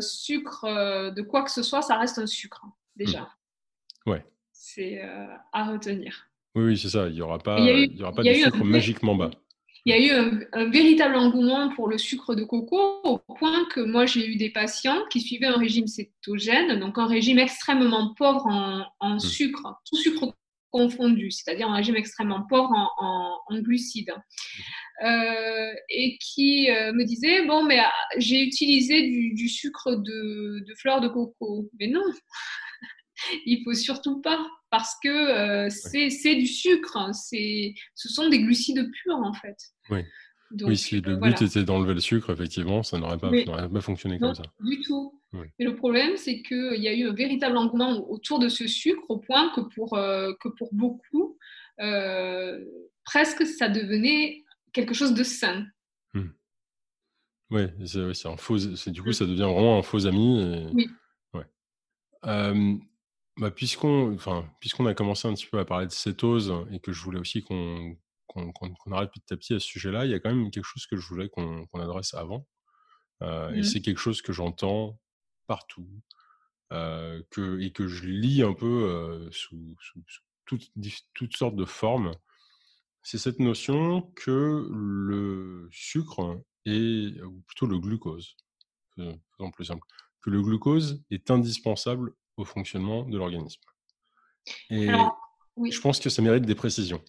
[0.00, 3.22] sucre de quoi que ce soit, ça reste un sucre, hein, déjà.
[4.06, 4.10] Mmh.
[4.10, 4.26] Ouais.
[4.52, 5.00] C'est
[5.52, 6.28] à retenir.
[6.54, 7.08] Oui, oui c'est ça.
[7.08, 9.30] Il n'y aura pas, il y aura pas de sucre magiquement bas
[9.86, 13.80] il y a eu un, véritable engouement pour le sucre de coco au point que
[13.80, 18.46] moi j'ai eu des patients qui suivaient un régime cétogène, donc un régime extrêmement pauvre
[19.00, 19.20] en, mmh.
[19.20, 20.34] sucre, tout sucre
[20.70, 24.14] confondu, c'est-à-dire un régime extrêmement pauvre en, glucides.
[25.04, 29.02] Euh, et qui euh, me disaient bon mais ah, j'ai utilisé
[29.34, 32.04] du, sucre de, de fleurs de coco mais non
[33.46, 34.38] il faut surtout pas
[34.70, 39.56] parce que euh, c'est du sucre, hein, ce sont des glucides purs en fait.
[39.90, 40.00] Oui.
[40.62, 43.30] oui, si le but était d'enlever le sucre, effectivement, ça n'aurait pas,
[43.68, 44.42] pas, fonctionné comme ça.
[44.60, 45.20] Du tout.
[45.58, 49.02] Et le problème, c'est qu'il y a eu un véritable engouement autour de ce sucre
[49.08, 51.38] au point que pour, euh, que pour beaucoup,
[51.80, 52.64] euh,
[53.04, 55.66] presque ça devenait quelque chose de sain.
[56.14, 56.30] Hmm.
[57.50, 58.58] Oui, c'est un faux.
[58.86, 60.68] Du coup, ça devient vraiment un faux ami.
[60.72, 60.88] Oui.
[61.34, 61.46] Ouais.
[63.36, 66.92] Bah, puisqu'on enfin, puisqu'on a commencé un petit peu à parler de cétose et que
[66.92, 70.18] je voulais aussi qu'on qu'on arrête petit à petit à ce sujet-là, il y a
[70.18, 72.46] quand même quelque chose que je voulais qu'on adresse avant.
[73.22, 73.64] Euh, et mmh.
[73.64, 74.98] c'est quelque chose que j'entends
[75.46, 75.88] partout
[76.72, 80.02] euh, que, et que je lis un peu euh, sous, sous,
[80.46, 80.72] toutes,
[81.14, 82.12] toutes, sortes de formes.
[83.02, 88.36] C'est cette notion que le sucre est, ou plutôt le glucose,
[88.96, 89.86] faisons plus simple,
[90.22, 93.60] que le glucose est indispensable au fonctionnement de l'organisme.
[94.70, 94.88] Et
[95.70, 97.02] je pense que ça mérite des précisions.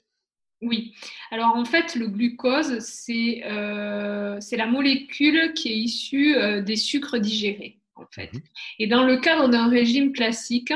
[0.61, 0.95] Oui.
[1.31, 7.19] Alors en fait, le glucose, c'est euh, la molécule qui est issue euh, des sucres
[7.19, 7.79] digérés.
[7.95, 8.33] En fait.
[8.33, 8.41] Mhm.
[8.79, 10.73] Et dans le cadre d'un régime classique,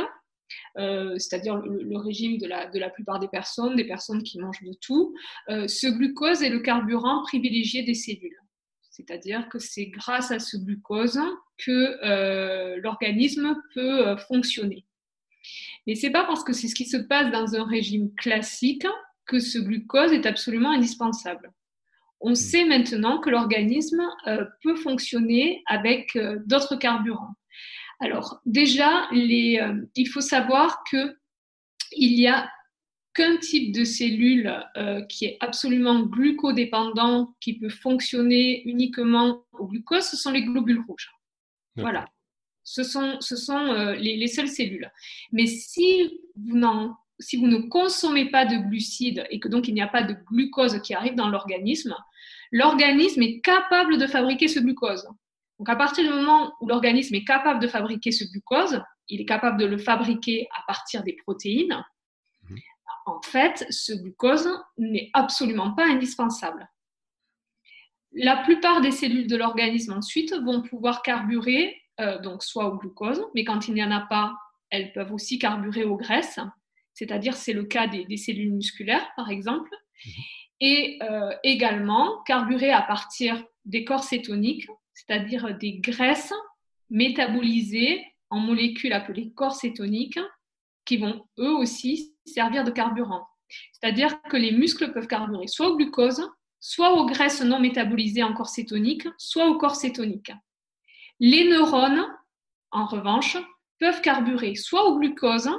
[0.77, 4.63] euh, c'est-à-dire le, régime de la, de la, plupart des personnes, des personnes qui mangent
[4.63, 5.15] de tout,
[5.49, 8.38] euh, ce glucose est le carburant privilégié des cellules.
[8.99, 11.19] C'est-à-dire que c'est grâce à ce glucose
[11.57, 14.85] que euh, l'organisme peut euh, fonctionner.
[15.88, 18.85] Mais ce n'est pas parce que c'est ce qui se passe dans un régime classique
[19.25, 21.51] que ce glucose est absolument indispensable.
[22.19, 24.03] on sait maintenant que l'organisme
[24.62, 27.35] peut fonctionner avec d'autres carburants.
[28.01, 31.15] Alors déjà, il faut savoir que
[31.91, 32.49] il y a
[33.13, 40.04] qu'un type de cellule euh, qui est absolument glucodépendant, qui peut fonctionner uniquement au glucose,
[40.04, 41.12] ce sont les globules rouges.
[41.76, 42.08] Voilà.
[42.63, 44.91] Ce sont, ce sont euh, les, seules cellules.
[45.32, 46.60] Mais si vous,
[47.19, 50.15] si vous ne consommez pas de glucides et que donc il n'y a pas de
[50.28, 51.95] glucose qui arrive dans l'organisme,
[52.52, 55.08] l'organisme est capable de fabriquer ce glucose.
[55.58, 59.26] Donc à partir du moment où l'organisme est capable de fabriquer ce glucose, il est
[59.26, 61.84] capable de le fabriquer à partir des protéines
[63.10, 66.69] en fait, ce glucose n'est absolument pas indispensable.
[68.13, 73.24] La plupart des cellules de l'organisme ensuite vont pouvoir carburer, euh, donc soit au glucose,
[73.36, 74.36] mais quand il n'y en a pas,
[74.69, 76.39] elles peuvent aussi carburer aux graisses,
[76.93, 79.69] c'est-à-dire c'est le cas des, cellules musculaires par exemple,
[80.06, 80.12] mhm.
[80.62, 86.34] et euh, également carburer à partir des corps cétoniques, c'est-à-dire des graisses
[86.89, 90.19] métabolisées en molécules appelées corps cétoniques,
[90.86, 93.28] qui vont eux aussi servir de carburant.
[93.74, 98.34] C'est-à-dire que les muscles peuvent carburer soit au glucose, soit aux graisses non métabolisées en
[98.34, 100.32] corps cétonique, soit au corps cétonique.
[101.20, 102.06] Les neurones,
[102.72, 103.38] en revanche,
[103.80, 105.50] peuvent carburer soit au glucose,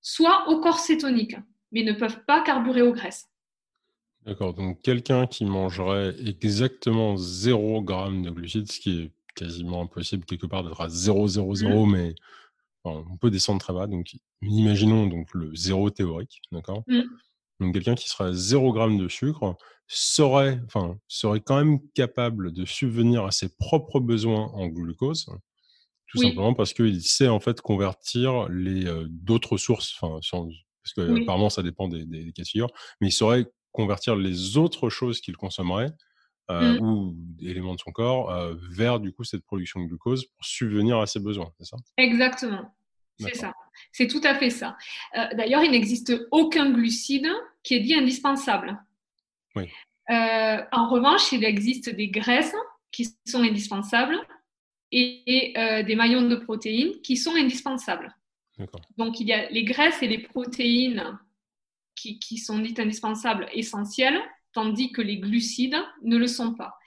[0.00, 1.36] soit au corps cétonique,
[1.72, 3.28] mais ne peuvent pas carburer aux graisses.
[4.24, 10.24] D'accord, donc quelqu'un qui mangerait exactement 0 g de glucides, ce qui est quasiment impossible
[10.24, 11.90] quelque part d'être à 0,00, mmh.
[11.90, 12.14] mais
[12.84, 13.86] on peut descendre très bas.
[13.86, 16.82] Donc, imaginons donc le zéro théorique, d'accord?
[16.86, 17.02] Mmh.
[17.60, 22.52] Donc, quelqu'un qui serait à 0 g de sucre serait, enfin, serait quand même capable
[22.52, 25.26] de subvenir à ses propres besoins en glucose,
[26.06, 31.50] tout simplement parce qu'il sait en fait convertir les d'autres sources, enfin, parce que apparemment
[31.50, 35.36] ça dépend des, des, cas de figure, mais il saurait convertir les autres choses qu'il
[35.36, 35.92] consommerait
[36.50, 36.82] euh, mmh.
[36.82, 40.98] ou éléments de son corps euh, vers du coup cette production de glucose pour subvenir
[40.98, 41.76] à ses besoins, c'est ça?
[41.96, 42.74] Exactement,
[43.18, 43.54] c'est ça.
[43.92, 44.76] C'est tout à fait ça.
[45.16, 47.28] Euh, d'ailleurs, il n'existe aucun glucide
[47.62, 48.82] qui est dit indispensable.
[49.54, 49.68] Oui.
[50.08, 52.54] en revanche, il existe des graisses
[52.90, 54.18] qui sont indispensables
[54.90, 55.54] et,
[55.86, 58.16] des maillons de protéines qui sont indispensables.
[58.96, 61.18] Donc, il y a les graisses et les protéines
[61.94, 64.20] qui, qui sont dites indispensables, essentielles,
[64.52, 66.78] tandis que les glucides ne le sont pas.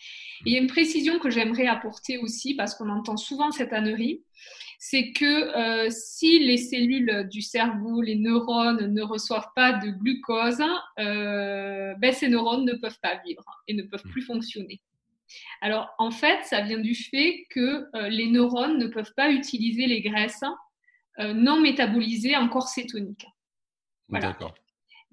[0.45, 4.23] il y a une précision que j'aimerais apporter aussi, parce qu'on entend souvent cette ânerie,
[4.85, 10.61] c'est que euh, si les cellules du cerveau, les neurones ne reçoivent pas de glucose,
[10.99, 14.81] euh, ben, ces neurones ne peuvent pas vivre et ne peuvent plus fonctionner.
[15.61, 19.87] Alors en fait, ça vient du fait que euh, les neurones ne peuvent pas utiliser
[19.87, 20.43] les graisses
[21.19, 23.27] non métabolisées en corps cétonique.
[24.09, 24.35] Voilà.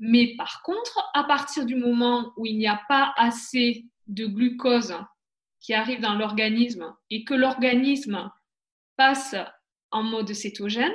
[0.00, 4.94] Mais par contre, à partir du moment où il n'y a pas assez de glucose
[5.60, 8.30] qui arrive dans l'organisme et que l'organisme
[8.96, 9.36] passe
[9.90, 10.92] en mode cétogène,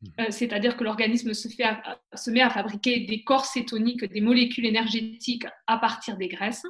[0.00, 0.08] mmh.
[0.20, 5.46] euh, c'est-à-dire que l'organisme se, se, met à fabriquer des corps cétoniques, des molécules énergétiques
[5.66, 6.66] à partir des graisses,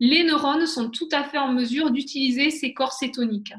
[0.00, 3.54] les neurones sont tout à fait en mesure d'utiliser ces corps cétoniques.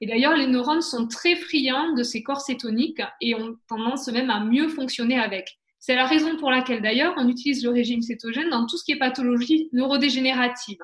[0.00, 4.28] Et d'ailleurs, les neurones sont très friands de ces corps cétoniques et ont tendance même
[4.28, 5.59] à mieux fonctionner avec.
[5.80, 8.92] C'est la raison pour laquelle d'ailleurs on utilise le régime cétogène dans tout ce qui
[8.92, 10.78] est pathologie neurodégénérative,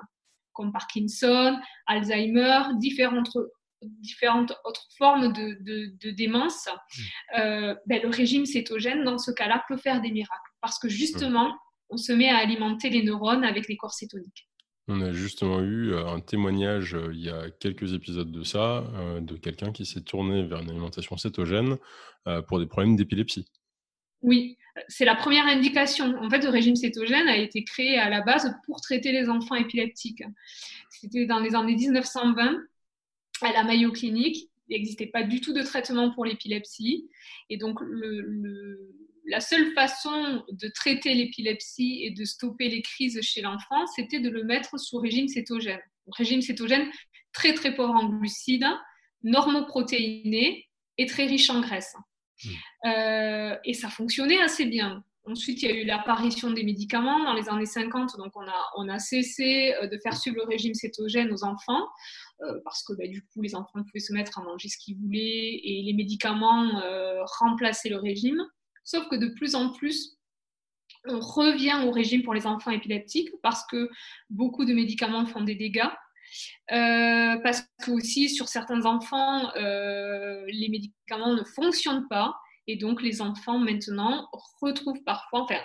[0.54, 3.36] comme Parkinson, Alzheimer, différentes,
[3.82, 6.66] différentes autres formes de, démence.
[6.66, 7.38] Hmm.
[7.38, 11.54] Euh, ben, le régime cétogène, dans ce cas-là, peut faire des miracles parce que justement,
[11.90, 14.48] on se met à alimenter les neurones avec les corps cétoniques.
[14.88, 18.84] On a justement eu euh, un témoignage euh, il y a quelques épisodes de ça,
[19.20, 21.76] de quelqu'un qui s'est tourné vers une alimentation cétogène
[22.48, 23.46] pour des problèmes d'épilepsie.
[24.22, 24.56] Oui,
[24.88, 26.14] c'est la première indication.
[26.20, 29.54] En fait, le régime cétogène a été créé à la base pour traiter les enfants
[29.54, 30.22] épileptiques.
[30.90, 32.56] C'était dans les années 1920
[33.42, 34.48] à la Mayo Clinic.
[34.68, 37.08] Il n'existait pas du tout de traitement pour l'épilepsie.
[37.50, 37.78] Et donc,
[39.26, 44.30] la seule façon de traiter l'épilepsie et de stopper les crises chez l'enfant, c'était de
[44.30, 45.80] le mettre sous régime cétogène.
[46.08, 46.88] régime cétogène
[47.32, 48.66] très très pauvre en glucides,
[49.22, 50.66] normoprotéiné
[50.98, 51.94] et très riche en graisse.
[52.44, 52.48] Mm.
[52.88, 55.04] Euh, et ça fonctionnait assez bien.
[55.28, 58.64] Ensuite, il y a eu l'apparition des médicaments dans les années 50, donc on a,
[58.76, 61.88] on a cessé euh, de faire suivre le régime cétogène aux enfants,
[62.42, 64.96] euh, parce que bah, du coup, les enfants pouvaient se mettre à manger ce qu'ils
[64.96, 66.80] voulaient et les médicaments
[67.38, 68.40] remplaçaient le régime.
[68.84, 70.16] Sauf que de plus en plus,
[71.08, 73.90] on revient au régime pour les enfants épileptiques, parce que
[74.30, 75.90] beaucoup de médicaments font des dégâts.
[76.72, 82.34] Euh, parce que aussi sur certains enfants, euh, les médicaments ne fonctionnent pas
[82.66, 84.28] et donc les enfants maintenant
[84.60, 85.60] retrouvent parfois, enfin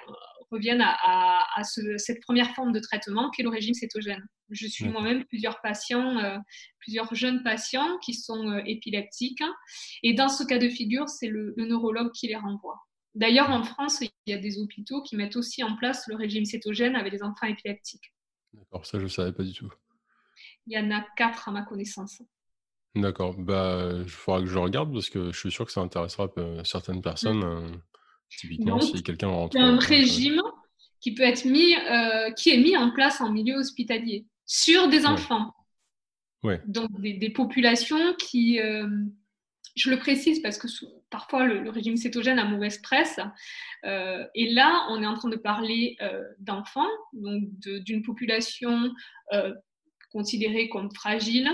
[0.52, 4.24] reviennent à, cette première forme de traitement qui est le régime cétogène.
[4.50, 6.38] Je suis moi-même plusieurs patients, euh,
[6.80, 9.42] plusieurs jeunes patients qui sont épileptiques.
[10.04, 12.78] Et dans ce cas de figure, c'est le, neurologue qui les renvoie.
[13.16, 16.46] D'ailleurs, en France, il y a des hôpitaux qui mettent aussi en place le régime
[16.46, 18.14] cétogène avec les enfants épileptiques.
[18.54, 19.72] D'accord, ça je ne savais pas du tout.
[20.72, 22.22] Il y en a quatre à ma connaissance.
[22.96, 26.30] D'accord, bah, il faudra que je regarde parce que je suis sûr que ça intéressera
[26.38, 27.44] euh, certaines personnes.
[27.44, 27.82] Mmh.
[28.30, 29.58] typiquement, si quelqu'un rentre.
[29.58, 30.42] un régime
[31.02, 31.76] qui peut être mis,
[32.38, 35.54] qui est mis en place en milieu hospitalier sur des enfants.
[36.66, 38.88] Donc des, populations qui, euh,
[39.76, 40.68] je le précise parce que
[41.10, 43.20] parfois le, régime cétogène a mauvaise presse.
[43.86, 48.92] Euh, et là, on est en train de parler euh, d'enfants, donc d'une population
[50.12, 51.50] considérée comme fragile,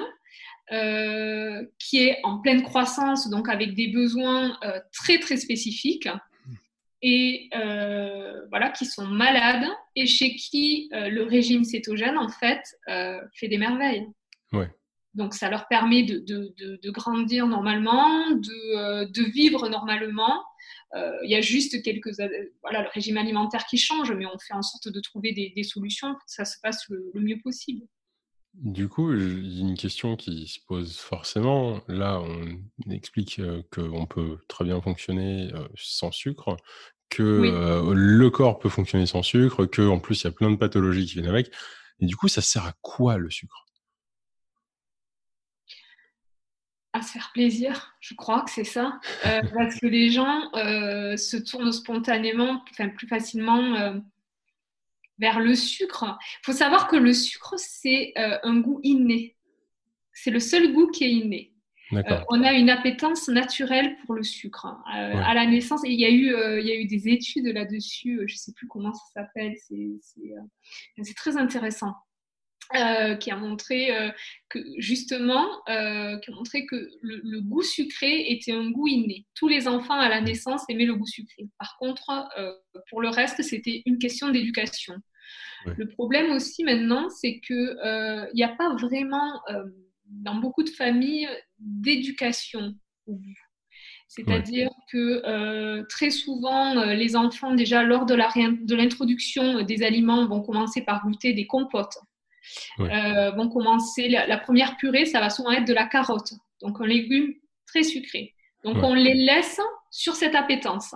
[1.80, 4.60] qui est en pleine croissance, donc avec des besoins
[4.92, 6.10] très très spécifiques
[7.02, 12.62] et euh, voilà, qui sont malades et chez qui euh, le régime cétogène, en fait,
[12.90, 14.08] euh, fait des merveilles.
[14.52, 14.70] Ouais.
[15.14, 20.44] Donc, ça leur permet de, de, de, grandir normalement, de, vivre normalement.
[20.94, 22.12] Il y a juste quelques.
[22.62, 25.64] Voilà, le régime alimentaire qui change, mais on fait en sorte de trouver des, des
[25.64, 27.84] solutions pour que ça se passe le, le mieux possible.
[28.60, 31.80] Du coup, il y a une question qui se pose forcément.
[31.88, 33.40] Là, on explique
[33.72, 36.58] qu'on peut très bien fonctionner sans sucre,
[37.10, 40.56] que le corps peut fonctionner sans sucre, que en plus il y a plein de
[40.56, 41.52] pathologies qui viennent avec.
[42.00, 43.68] Et du coup, ça sert à quoi le sucre?
[46.94, 49.00] À se faire plaisir, je crois que c'est ça.
[49.54, 54.02] parce que les gens se tournent spontanément, enfin plus facilement
[55.20, 56.18] vers le sucre.
[56.42, 59.36] Il faut savoir que le sucre, c'est euh, un goût inné.
[60.14, 61.54] C'est le seul goût qui est inné.
[61.94, 64.66] Euh, on a une appétence naturelle pour le sucre.
[64.94, 68.24] Euh, à la naissance, il y a eu, il y a eu des études là-dessus,
[68.28, 71.96] je ne sais plus comment ça s'appelle, c'est très intéressant.
[73.20, 73.90] Qui a montré
[74.50, 75.72] que justement, qui
[76.32, 79.26] a montré que le, le, goût sucré était un goût inné.
[79.36, 81.48] Tous les enfants à la naissance aimaient le goût sucré.
[81.58, 82.30] Par contre,
[82.90, 84.96] pour le reste, c'était une question d'éducation.
[85.66, 89.64] Le problème aussi maintenant, c'est qu'il euh, n'y a pas vraiment, euh,
[90.06, 91.28] dans beaucoup de familles,
[91.60, 92.76] d'éducation
[94.08, 100.82] C'est-à-dire que euh, très souvent, les enfants, déjà lors de l'introduction des aliments, vont commencer
[100.82, 101.98] par goûter des compotes.
[102.78, 107.34] Vont commencer, la, première purée, ça va souvent être de la carotte, donc un légume
[107.66, 108.34] très sucré.
[108.64, 109.60] Donc on les laisse
[109.92, 110.94] sur cette appétence.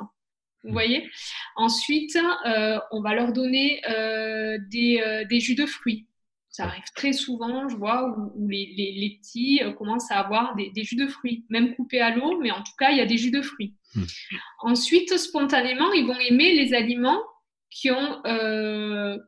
[0.63, 1.09] Vous voyez
[1.55, 6.05] Ensuite, euh, on va leur donner euh, euh, des, jus de fruits.
[6.49, 11.07] Ça arrive très souvent, je vois, où, les, petits commencent à avoir des, jus de
[11.07, 13.41] fruits, même coupés à l'eau, mais en tout cas, il y a des jus de
[13.41, 13.73] fruits.
[13.95, 14.03] Hmm.
[14.59, 17.21] Ensuite, spontanément, ils vont aimer les aliments
[17.71, 18.21] qui, ont,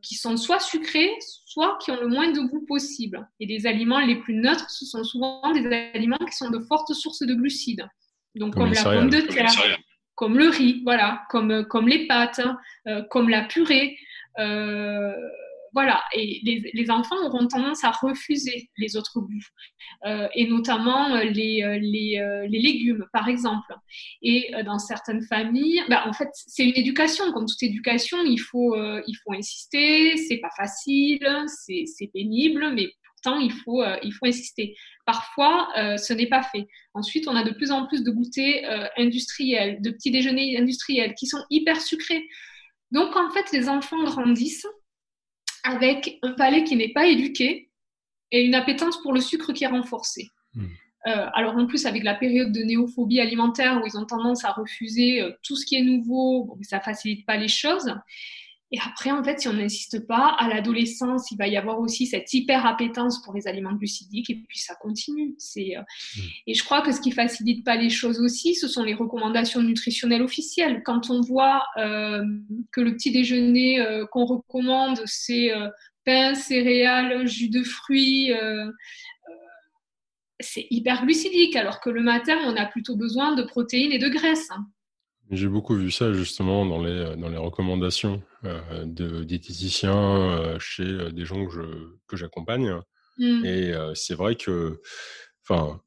[0.01, 3.27] qui sont soit sucrés, soit qui ont le moins de goût possible.
[3.39, 6.93] Et les aliments les plus neutres, ce sont souvent des aliments qui sont de fortes
[6.93, 7.87] sources de glucides.
[8.35, 9.51] Donc, comme, la pomme de terre,
[10.15, 13.97] comme le riz, voilà, comme, euh, comme les pâtes, hein, euh, comme la purée.
[14.39, 15.13] Euh,
[15.73, 16.39] voilà, et
[16.73, 23.27] les, enfants auront tendance à refuser les autres goûts, et notamment les, les, légumes, par
[23.27, 23.73] exemple.
[24.21, 27.31] Et dans certaines familles, bah, en fait, c'est une éducation.
[27.31, 32.89] Comme toute éducation, il faut, il faut insister, c'est pas facile, c'est pénible, mais
[33.39, 34.75] il faut, euh, il faut insister.
[35.05, 36.67] Parfois, euh, ce n'est pas fait.
[36.93, 41.13] Ensuite, on a de plus en plus de goûters euh, industriels, de petits déjeuners industriels
[41.15, 42.27] qui sont hyper sucrés.
[42.91, 44.67] Donc, en fait, les enfants grandissent
[45.63, 47.69] avec un palais qui n'est pas éduqué
[48.31, 50.29] et une appétence pour le sucre qui est renforcée.
[50.55, 50.67] Hmm.
[51.05, 55.23] alors en plus avec la période de néophobie alimentaire où ils ont tendance à refuser
[55.41, 57.91] tout ce qui est nouveau, bon, ça facilite pas les choses.
[58.73, 62.07] Et après, en fait, si on n'insiste pas, à l'adolescence, il va y avoir aussi
[62.07, 65.35] cette hyper appétence pour les aliments glucidiques et puis ça continue.
[65.37, 65.81] C'est, euh,
[66.17, 66.21] mm.
[66.47, 69.61] Et je crois que ce qui facilite pas les choses aussi, ce sont les recommandations
[69.61, 70.81] nutritionnelles officielles.
[70.83, 72.23] Quand on voit euh,
[72.71, 75.51] que le petit déjeuner euh, qu'on recommande, c'est
[76.03, 78.31] pain, céréales, jus de fruits,
[80.39, 84.09] c'est hyper glucidique, alors que le matin, on a plutôt besoin de protéines et de
[84.09, 84.49] graisses.
[85.35, 90.83] J'ai beaucoup vu ça justement dans les, dans les recommandations euh, de diététiciens euh, chez
[90.83, 91.61] euh, des gens que, je,
[92.07, 92.79] que j'accompagne.
[93.17, 93.45] Mmh.
[93.45, 94.81] Et c'est vrai que,
[95.43, 95.79] enfin,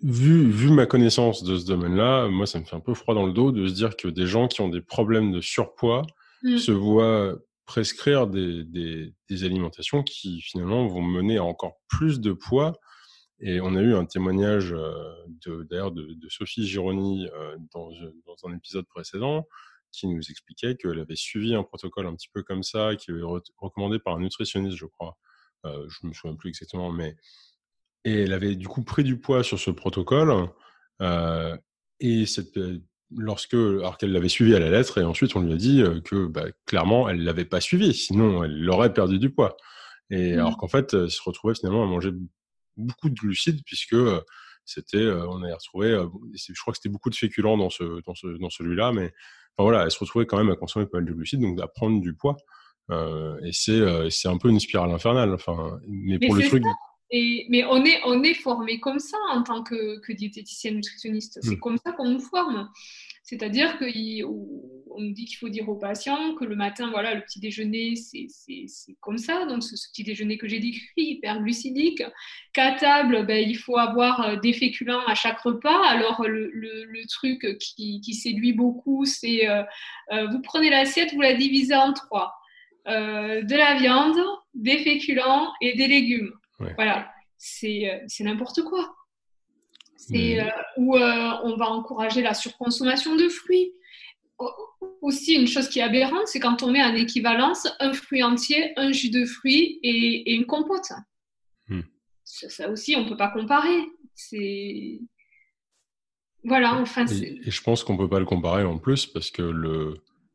[0.00, 3.26] vu, vu ma connaissance de ce domaine-là, moi, ça me fait un peu froid dans
[3.26, 6.06] le dos de se dire que des gens qui ont des problèmes de surpoids
[6.44, 6.58] mmh.
[6.58, 12.32] se voient prescrire des, des, des, alimentations qui finalement vont mener à encore plus de
[12.32, 12.78] poids
[13.40, 17.90] et on a eu un témoignage euh, d'ailleurs de, de, Sophie Gironi euh, dans,
[18.26, 19.46] dans, un épisode précédent
[19.92, 23.22] qui nous expliquait qu'elle avait suivi un protocole un petit peu comme ça, qui avait
[23.58, 25.16] recommandé par un nutritionniste, je crois.
[25.64, 27.16] Euh, je me souviens plus exactement, mais
[28.04, 30.48] et elle avait du coup pris du poids sur ce protocole.
[31.02, 31.56] Euh,
[32.00, 32.58] et cette,
[33.10, 36.26] lorsque, alors qu'elle l'avait suivi à la lettre, et ensuite on lui a dit que
[36.26, 39.56] bah, clairement elle l'avait pas suivi, sinon elle aurait perdu du poids.
[40.10, 40.38] Et mmh.
[40.38, 42.12] alors qu'en fait, elle se retrouvait finalement à manger
[42.76, 43.96] beaucoup de glucides puisque
[44.64, 45.90] c'était, on avait retrouvé,
[46.34, 49.12] je crois que c'était beaucoup de féculents dans ce, dans ce, dans celui-là, mais
[49.56, 51.68] enfin voilà, elle se retrouvait quand même à consommer pas mal de glucides, donc à
[51.68, 52.36] prendre du poids.
[52.90, 55.32] Euh, et c'est, c'est un peu une spirale infernale.
[55.34, 56.62] Enfin, mais pour le truc.
[57.10, 61.38] Et, mais on est, on est formé comme ça en tant que, que diététicienne nutritionniste.
[61.42, 61.60] C'est mmh.
[61.60, 62.68] comme ça qu'on nous forme.
[63.22, 63.78] C'est-à-dire
[64.96, 67.94] qu'on nous dit qu'il faut dire aux patients que le matin, voilà, le petit déjeuner,
[67.96, 68.26] c'est
[69.00, 69.44] comme ça.
[69.44, 72.02] Donc, ce, petit déjeuner que j'ai décrit, hyper glucidique.
[72.52, 75.86] Qu'à table, ben, il faut avoir euh, des féculents à chaque repas.
[75.86, 79.62] Alors, le, le, truc qui, qui, séduit beaucoup, c'est euh,
[80.12, 82.32] euh, vous prenez l'assiette, vous la divisez en trois.
[82.86, 84.18] de la viande,
[84.54, 86.32] des féculents et des légumes.
[86.58, 88.96] Voilà, c'est n'importe quoi.
[90.08, 90.44] C'est euh,
[90.76, 93.72] où euh, on va encourager la surconsommation de fruits.
[95.02, 98.72] Aussi, une chose qui est aberrante, c'est quand on met en équivalence un fruit entier,
[98.76, 100.92] un jus de fruits et, une compote.
[101.68, 101.82] Hmm.
[102.24, 103.86] Ça, aussi, on ne peut pas comparer.
[104.14, 105.00] C'est.
[106.44, 107.06] Voilà, enfin.
[107.06, 109.94] Et, et, je pense qu'on ne peut pas le comparer en plus parce que le,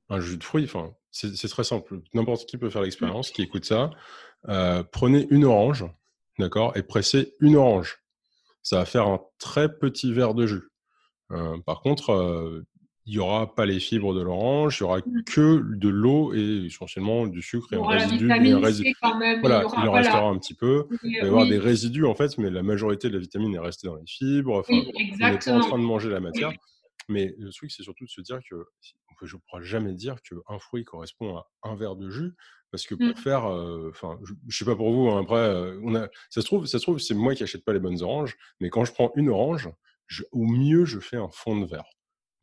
[0.10, 2.02] un jus de fruits, enfin, c'est très simple.
[2.14, 3.92] N'importe qui peut faire l'expérience, qui écoute ça.
[4.48, 5.86] Euh, prenez une orange,
[6.40, 8.02] d'accord, et pressez une orange
[8.64, 10.70] ça va faire un très petit verre de jus.
[11.32, 12.66] Euh, par contre, euh,
[13.06, 15.24] il n'y aura pas les fibres de l'orange, il n'y aura mmh.
[15.26, 18.28] que de l'eau et essentiellement du sucre et un résidu.
[18.28, 20.88] Voilà, il, en restera un petit peu.
[21.04, 23.60] Il va y avoir des résidus en fait, mais la majorité de la vitamine est
[23.60, 24.60] restée dans les fibres.
[24.60, 26.52] Enfin, on n'est pas en train de manger la matière.
[27.10, 28.56] Mais le truc, c'est surtout de se dire que
[29.24, 32.34] je ne pourrais jamais dire qu'un fruit correspond à un verre de jus,
[32.72, 33.12] parce que mmh.
[33.14, 33.46] pour faire,
[33.90, 36.78] enfin, je, ne sais pas pour vous, hein, après, on a, ça se trouve, ça
[36.78, 39.30] se trouve, c'est moi qui achète pas les bonnes oranges, mais quand je prends une
[39.30, 39.70] orange,
[40.32, 41.90] au mieux, je fais un fond de verre.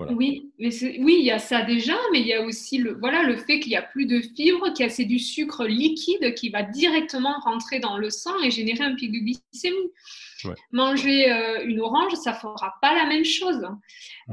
[0.01, 0.71] Oui, mais
[1.01, 3.59] oui, il y a ça déjà, mais il y a aussi le, voilà, le fait
[3.59, 6.63] qu'il n'y a plus de fibres, qu'il y a c'est du sucre liquide qui va
[6.63, 9.91] directement rentrer dans le sang et générer un pic de glycémie.
[10.71, 13.67] Manger euh, une orange, ça ne fera pas la même chose.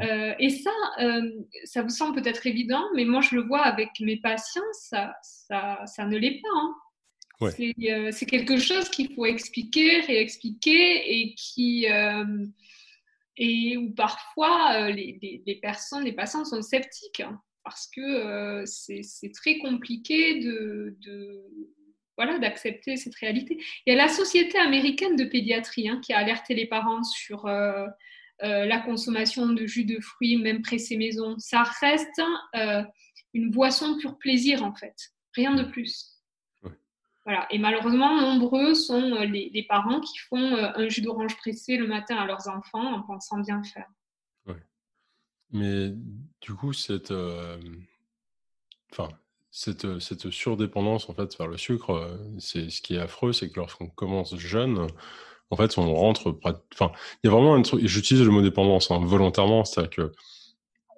[0.01, 1.32] Euh, et ça, euh,
[1.63, 5.80] ça vous semble peut-être évident, mais moi je le vois avec mes patients, ça, ça,
[5.88, 6.59] ça ne l'est pas.
[6.59, 6.76] Hein.
[8.11, 11.88] C'est quelque chose qu'il faut expliquer, réexpliquer et qui
[13.38, 19.58] et où parfois les, les, personnes, les patients sont sceptiques hein, parce que c'est très
[19.58, 21.46] compliqué de, de
[22.18, 23.58] voilà, d'accepter cette réalité.
[23.86, 27.46] Il y a la Société américaine de pédiatrie hein, qui a alerté les parents sur
[27.46, 27.86] euh,
[28.44, 31.36] euh, la consommation de jus de fruits, même pressé maison.
[31.40, 32.22] Ça reste
[32.56, 32.84] euh,
[33.34, 34.96] une boisson pur plaisir, en fait.
[35.34, 36.14] Rien de plus.
[37.26, 37.47] Voilà.
[37.49, 42.26] Et malheureusement, nombreux sont les, parents qui font un jus d'orange pressé le matin à
[42.26, 43.89] leurs enfants en pensant bien faire.
[45.51, 45.93] Mais
[46.41, 47.13] du coup, cette,
[48.91, 49.09] enfin,
[49.51, 53.59] cette, cette, surdépendance en fait vers le sucre, c'est ce qui est affreux, c'est que
[53.59, 54.88] lorsqu'on commence jeune,
[55.51, 56.38] en fait, on rentre.
[56.43, 56.91] Enfin,
[57.23, 57.86] il y a vraiment un truc.
[57.86, 60.11] J'utilise le mot dépendance hein, volontairement, c'est-à-dire que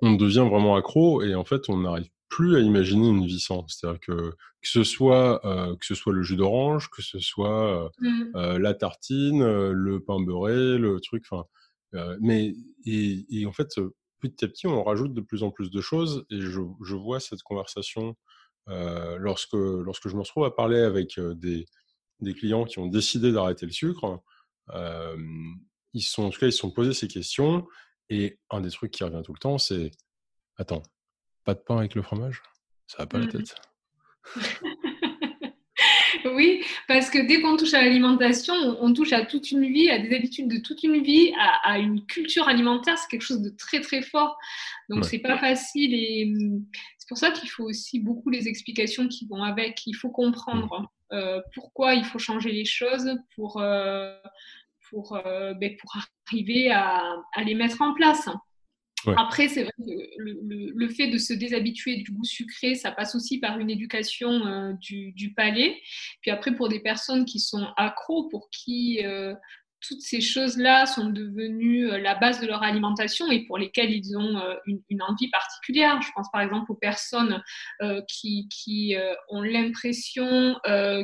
[0.01, 3.67] on devient vraiment accro et en fait, on n'arrive plus à imaginer une vie sans.
[3.67, 5.39] C'est-à-dire que que ce soit
[5.79, 8.57] que ce soit le jus d'orange, que ce soit mmh.
[8.57, 11.25] la tartine, le pain beurré, le truc.
[11.29, 11.45] Enfin,
[12.19, 12.55] mais
[12.85, 13.69] et, et, en fait,
[14.19, 17.19] petit à petit, on rajoute de plus en plus de choses et je, je vois
[17.19, 18.15] cette conversation
[18.69, 21.65] euh, lorsque, lorsque je me retrouve à parler avec des,
[22.19, 24.21] des clients qui ont décidé d'arrêter le sucre,
[24.73, 25.17] euh,
[25.93, 27.67] ils sont, en tout cas, ils se sont posés ces questions.
[28.09, 29.91] Et un des trucs qui revient tout le temps, c'est
[30.59, 30.81] Attends,
[31.47, 32.43] pas de pain avec le fromage?
[32.87, 33.55] Ça va pas la mmh tête
[36.35, 39.97] Oui, parce que dès qu'on touche à l'alimentation, on, touche à toute une vie, à
[39.97, 41.31] des habitudes de toute une vie,
[41.63, 42.97] à, une culture alimentaire.
[42.97, 44.37] C'est quelque chose de très très fort.
[44.89, 46.33] Donc c'est pas facile et
[46.97, 49.87] c'est pour ça qu'il faut aussi beaucoup les explications qui vont avec.
[49.87, 51.15] Il faut comprendre mmh.
[51.15, 54.17] euh, pourquoi il faut changer les choses pour euh,
[54.89, 55.95] pour, euh, ben, pour
[56.27, 58.27] arriver à, à les mettre en place.
[59.05, 63.39] Après, c'est vrai que le, fait de se déshabituer du goût sucré, ça passe aussi
[63.39, 65.79] par une éducation euh, du, palais.
[66.21, 69.33] Puis après, pour des personnes qui sont accros, pour qui, euh,
[69.87, 74.17] toutes ces choses-là sont devenues euh, la base de leur alimentation et pour lesquelles ils
[74.17, 76.01] ont une, envie particulière.
[76.01, 77.41] Je pense par exemple aux personnes
[78.07, 78.95] qui, qui
[79.29, 80.55] ont l'impression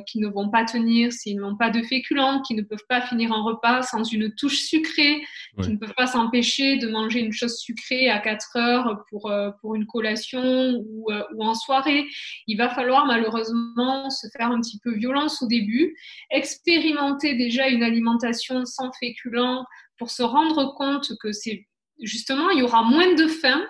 [0.08, 3.32] qu'ils ne vont pas tenir s'ils n'ont pas de féculents, qui ne peuvent pas finir
[3.32, 5.22] un repas sans une touche sucrée,
[5.62, 9.32] qui ne peuvent pas s'empêcher de manger une chose sucrée à 4 heures pour,
[9.62, 12.06] pour une collation ou, ou en soirée.
[12.48, 15.96] Il va falloir malheureusement se faire un petit peu violence au début,
[16.32, 19.66] expérimenter déjà une alimentation sans féculents
[20.00, 21.68] pour se rendre compte que c'est
[22.02, 23.66] justement, il y aura moins de faim.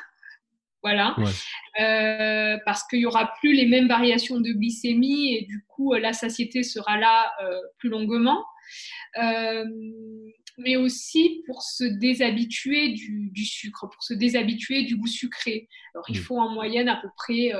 [0.81, 1.15] Voilà,
[1.79, 6.11] euh, parce qu'il n'y aura plus les mêmes variations de glycémie et du coup la
[6.11, 8.43] satiété sera là euh, plus longuement.
[9.23, 9.63] Euh,
[10.57, 15.67] mais aussi pour se déshabituer du, sucre, pour se déshabituer du goût sucré.
[15.93, 17.51] Alors il faut en moyenne à peu près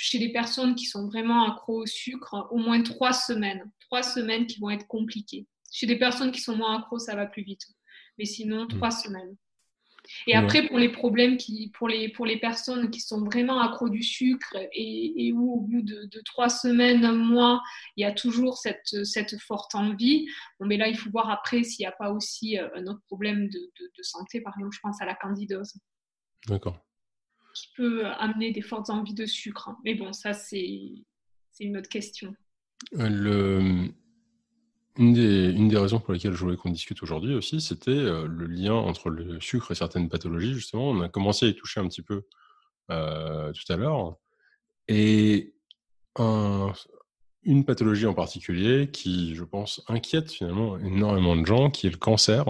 [0.00, 3.68] chez les personnes qui sont vraiment accro au sucre, au moins trois semaines.
[3.80, 5.46] Trois semaines qui vont être compliquées.
[5.72, 7.66] Chez des personnes qui sont moins accro, ça va plus vite.
[8.16, 8.68] Mais sinon, mm.
[8.68, 9.36] trois semaines.
[10.26, 13.88] Et après, pour les problèmes, qui, pour, les, pour les personnes qui sont vraiment accro
[13.88, 17.62] du sucre et, où au bout de, trois semaines, un mois,
[17.96, 20.26] il y a toujours cette, cette forte envie,
[20.58, 23.02] bon, mais là, il faut voir après s'il n'y a pas aussi euh, un autre
[23.06, 24.40] problème de, de, santé.
[24.40, 25.74] Par exemple, je pense à la candidose.
[26.46, 26.84] D'accord.
[27.54, 29.70] Qui peut amener des fortes envies de sucre.
[29.84, 30.94] Mais bon, ça, c'est
[31.60, 32.34] une autre question.
[32.94, 33.92] Euh, le
[34.98, 38.74] une des, raisons pour lesquelles je voulais qu'on discute aujourd'hui aussi, c'était euh, le lien
[38.74, 40.90] entre le sucre et certaines pathologies, justement.
[40.90, 42.26] On a commencé à y toucher un petit peu
[42.90, 44.16] euh, tout à l'heure.
[44.88, 45.54] Et
[47.44, 51.96] une pathologie en particulier qui, je pense, inquiète finalement énormément de gens, qui est le
[51.96, 52.44] cancer,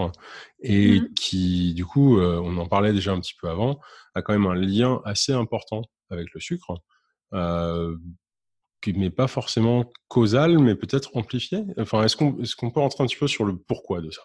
[0.59, 3.79] et mmh qui, du coup, euh, on en parlait déjà un petit peu avant,
[4.15, 6.81] a quand même un lien assez important avec le sucre
[8.81, 13.03] qui n'est pas forcément causal, mais peut-être amplifié Enfin, est-ce qu'on est qu'on peut rentrer
[13.03, 14.21] un petit peu sur le pourquoi de ça?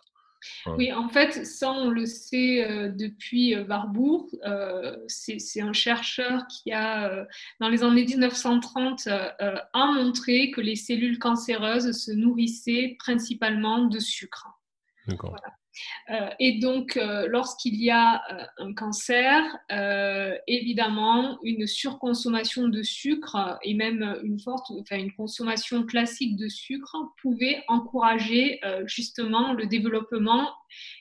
[0.67, 4.27] Oui, en fait, ça, on le sait euh, depuis euh, Warburg.
[4.45, 7.27] Euh, c'est un chercheur qui a,
[7.61, 14.49] dans les années 1930, a montré que les cellules cancéreuses se nourrissaient principalement de sucre.
[15.07, 15.37] D'accord.
[16.11, 19.43] Euh, et donc, euh, lorsqu'il y a euh, un cancer,
[20.47, 26.97] évidemment, une surconsommation de sucre et même une forte, enfin une consommation classique de sucre
[27.21, 30.51] pouvait encourager justement le développement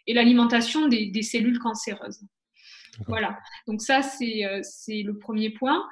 [0.07, 2.21] et l'alimentation des, des, cellules cancéreuses.
[3.07, 4.43] Voilà, donc ça c'est
[5.03, 5.87] le premier point.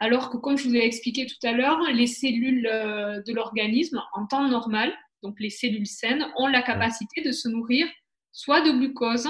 [0.00, 4.26] Alors que comme je vous ai expliqué tout à l'heure, les cellules de l'organisme en
[4.26, 4.92] temps normal,
[5.22, 7.88] donc les cellules saines, ont la capacité de se nourrir
[8.32, 9.28] soit de glucose,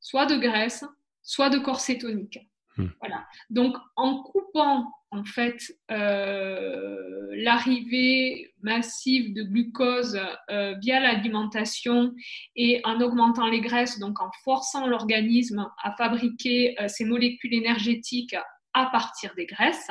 [0.00, 0.84] soit de graisse,
[1.22, 2.38] soit de corps cétonique.
[2.76, 2.88] Hmm.
[3.00, 3.26] Voilà.
[3.50, 5.58] Donc, en coupant en fait
[5.90, 10.20] euh, l'arrivée massive de glucose
[10.50, 12.12] euh, via l'alimentation
[12.54, 18.36] et en augmentant les graisses, donc en forçant l'organisme à fabriquer euh, ces molécules énergétiques
[18.74, 19.88] à partir des graisses,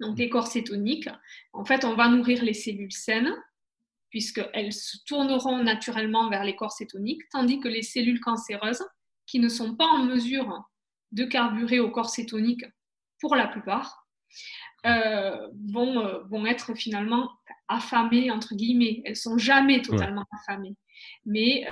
[0.00, 1.08] donc les corps cétoniques,
[1.52, 3.34] en fait, on va nourrir les cellules saines
[4.10, 8.84] puisqu'elles se tourneront naturellement vers les corps cétoniques, tandis que les cellules cancéreuses,
[9.26, 10.68] qui ne sont pas en mesure
[11.12, 12.64] de carburer au corps cétonique
[13.20, 14.06] pour la plupart,
[14.86, 17.30] euh, vont, euh, vont être finalement
[17.68, 19.02] affamées, entre guillemets.
[19.04, 20.74] Elles sont jamais totalement affamées,
[21.26, 21.66] mais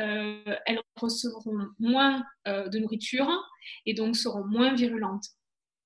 [0.00, 3.28] euh, elles recevront moins de nourriture
[3.84, 5.26] et donc seront moins virulentes.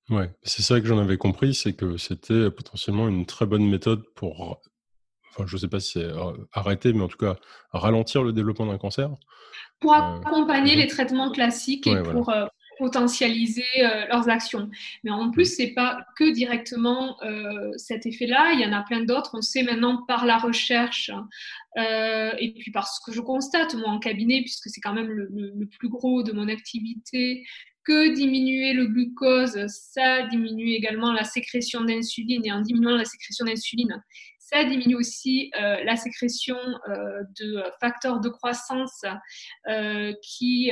[0.09, 4.03] Ouais, c'est ça que j'en avais compris, c'est que c'était potentiellement une très bonne méthode
[4.15, 4.61] pour
[5.45, 7.35] je ne sais pas si c'est euh, arrêter, mais en tout cas
[7.71, 9.09] ralentir le développement d'un cancer.
[9.79, 12.45] Pour euh, accompagner les traitements classiques et pour euh,
[12.79, 13.65] potentialiser
[14.09, 14.69] leurs actions.
[15.03, 17.17] Mais en plus, ce n'est pas que directement
[17.75, 19.31] cet effet-là, il y en a plein d'autres.
[19.33, 21.09] On sait maintenant par la recherche
[21.75, 25.27] et puis par ce que je constate moi en cabinet, puisque c'est quand même le,
[25.33, 27.43] le, plus gros de mon activité,
[27.87, 33.45] que diminuer le glucose, ça diminue également la sécrétion d'insuline et en diminuant la sécrétion
[33.45, 34.03] d'insuline,
[34.49, 39.03] ça diminue aussi euh, la sécrétion euh, de facteurs de croissance
[39.67, 40.71] euh, qui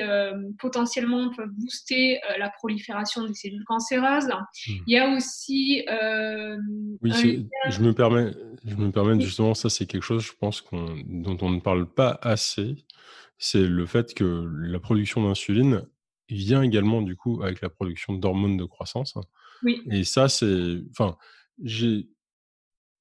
[0.60, 4.28] potentiellement peuvent booster la prolifération des cellules cancéreuses.
[4.28, 4.74] Hmm.
[4.88, 5.84] Il y a aussi...
[7.02, 8.32] oui, je me permets,
[8.66, 10.64] je me permets justement, ça c'est quelque chose, je pense,
[11.08, 12.76] dont on ne parle pas assez.
[13.38, 15.84] C'est le fait que la production d'insuline
[16.30, 19.16] vient également du coup avec la production d'hormones de croissance.
[19.64, 19.82] Oui.
[19.92, 20.82] Et ça, c'est...
[20.92, 21.18] Enfin,
[21.62, 22.08] j'ai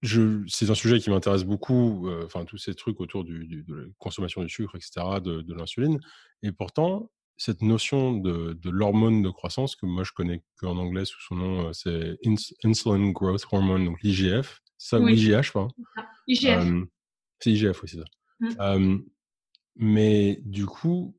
[0.04, 3.84] c'est un sujet qui m'intéresse beaucoup, euh, enfin tous ces trucs autour du, de la
[3.98, 5.98] consommation du sucre, etc., de, l'insuline.
[6.42, 11.20] Et pourtant, cette notion de, l'hormone de croissance, que moi je connais qu'en anglais sous
[11.20, 12.18] son nom, euh, c'est
[12.64, 15.52] Insulin Growth Hormone, donc l'IGF, ça, ou IGH,
[16.26, 16.64] IGF.
[17.38, 18.04] c'est IGF, oui, c'est ça.
[18.40, 18.98] Mmh.
[19.76, 21.16] mais du coup,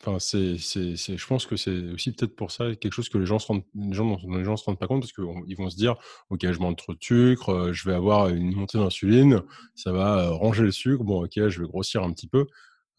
[0.00, 3.18] Enfin, c'est, c'est, c'est, je pense que c'est aussi peut-être pour ça quelque chose que
[3.18, 5.70] les gens se rendent, les gens, les gens se rendent pas compte parce qu'ils vont
[5.70, 5.96] se dire,
[6.30, 9.42] ok, je mange trop de sucre, euh, je vais avoir une montée d'insuline,
[9.74, 12.46] ça va euh, ranger le sucre, bon, ok, je vais grossir un petit peu,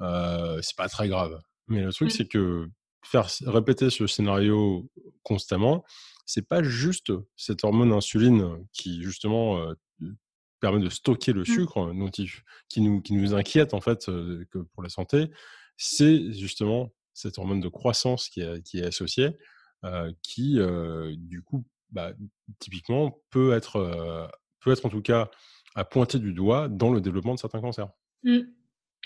[0.02, 1.40] euh, c'est pas très grave.
[1.70, 2.12] Mais le truc, mmh.
[2.12, 2.68] c'est que
[3.06, 4.90] faire répéter ce scénario
[5.24, 5.86] constamment,
[6.26, 9.74] c'est pas juste cette hormone insuline qui justement euh,
[10.60, 11.46] permet de stocker le mmh.
[11.46, 15.30] sucre, dont qui nous qui nous inquiète en fait que pour la santé
[15.80, 19.30] c'est justement cette hormone de croissance qui est, qui associée,
[20.22, 20.60] qui,
[21.18, 22.12] du coup, bah,
[22.60, 25.32] typiquement, peut être, peut être en tout cas
[25.76, 27.90] à pointer du doigt dans le développement de certains cancers.
[28.24, 28.40] Mmh.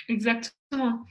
[0.09, 1.05] Exactement.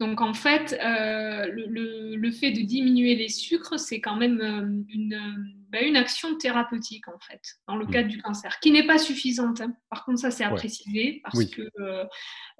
[0.00, 5.96] Donc en fait, le, fait de diminuer les sucres, c'est quand même une, bah, une,
[5.96, 7.90] action thérapeutique en fait, dans le mmh.
[7.90, 9.60] cadre du cancer, qui n'est pas suffisante.
[9.60, 9.74] Hein.
[9.90, 11.62] Par contre, ça c'est à préciser parce que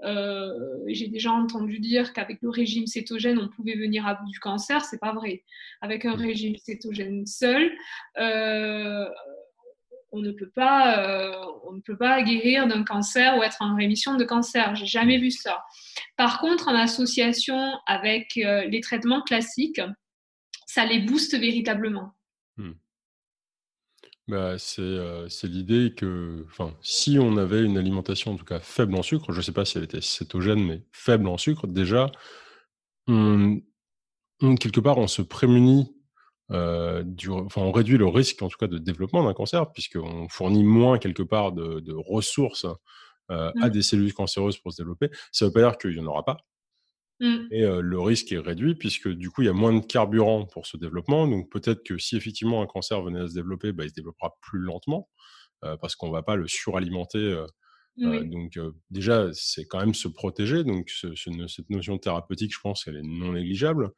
[0.05, 4.41] euh, j'ai déjà entendu dire qu'avec le régime cétogène, on pouvait venir à bout du
[4.41, 4.85] cancer.
[4.85, 5.45] C'est pas vrai.
[5.81, 6.21] Avec un mmh.
[6.21, 7.73] régime cétogène seul,
[10.15, 11.33] on ne peut pas, euh,
[11.65, 14.75] on ne peut pas guérir d'un cancer ou être en rémission de cancer.
[14.77, 15.65] J'ai jamais vu ça.
[16.17, 19.81] Par contre, en association avec euh, les traitements classiques,
[20.67, 22.15] ça les booste véritablement.
[22.57, 22.73] Hmm.
[24.27, 26.47] Bah, euh, c'est l'idée que
[26.81, 29.66] si on avait une alimentation en tout cas faible en sucre, je ne sais pas
[29.66, 32.11] si elle était cétogène, mais faible en sucre, déjà,
[33.07, 35.95] quelque part, on se prémunit
[36.51, 40.29] euh, du, enfin, on réduit le risque, en tout cas, de développement d'un cancer, puisqu'on
[40.29, 42.66] fournit moins, quelque part, de, ressources
[43.31, 43.70] euh, à mmh.
[43.70, 45.09] des cellules cancéreuses pour se développer.
[45.33, 46.39] Ça ne veut pas dire qu'il n'y en aura pas.
[47.25, 47.47] Mmh.
[47.53, 50.45] Et euh, le risque est réduit, puisque du coup, il y a moins de carburant
[50.45, 51.27] pour ce développement.
[51.27, 54.37] Donc, peut-être que si effectivement un cancer venait à se développer, bah, il se développera
[54.43, 55.09] plus lentement,
[55.81, 57.43] parce qu'on ne va pas le suralimenter.
[57.97, 58.59] donc,
[58.91, 60.64] déjà, c'est quand même se protéger.
[60.64, 63.93] Donc, cette notion thérapeutique, je pense qu'elle est non négligeable.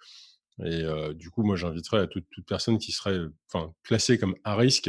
[0.64, 0.84] Et
[1.16, 3.18] du coup, moi, j'inviterais à toute, personne qui serait
[3.82, 4.88] classée comme à risque,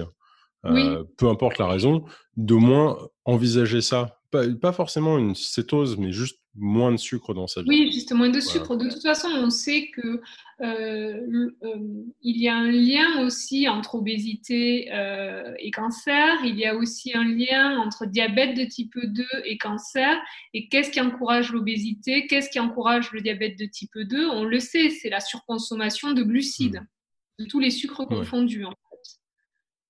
[0.62, 4.17] peu importe la raison, d'au moins envisager ça.
[4.30, 7.70] Pas, forcément une cétose, mais juste moins de sucre dans sa vie.
[7.70, 8.76] Oui, juste moins de sucre.
[8.76, 10.22] De toute façon, on sait que
[10.62, 16.28] euh, euh, il y a un lien aussi entre obésité euh, et cancer.
[16.44, 20.18] Il y a aussi un lien entre diabète de type 2 et cancer.
[20.54, 22.28] Et qu'est-ce qui encourage l'obésité?
[22.28, 26.24] Qu'est-ce qui encourage le diabète de type 2 On le sait, c'est la surconsommation de
[26.24, 27.44] glucides, mmh.
[27.44, 28.66] de tous les sucres confondus.
[28.66, 28.74] En.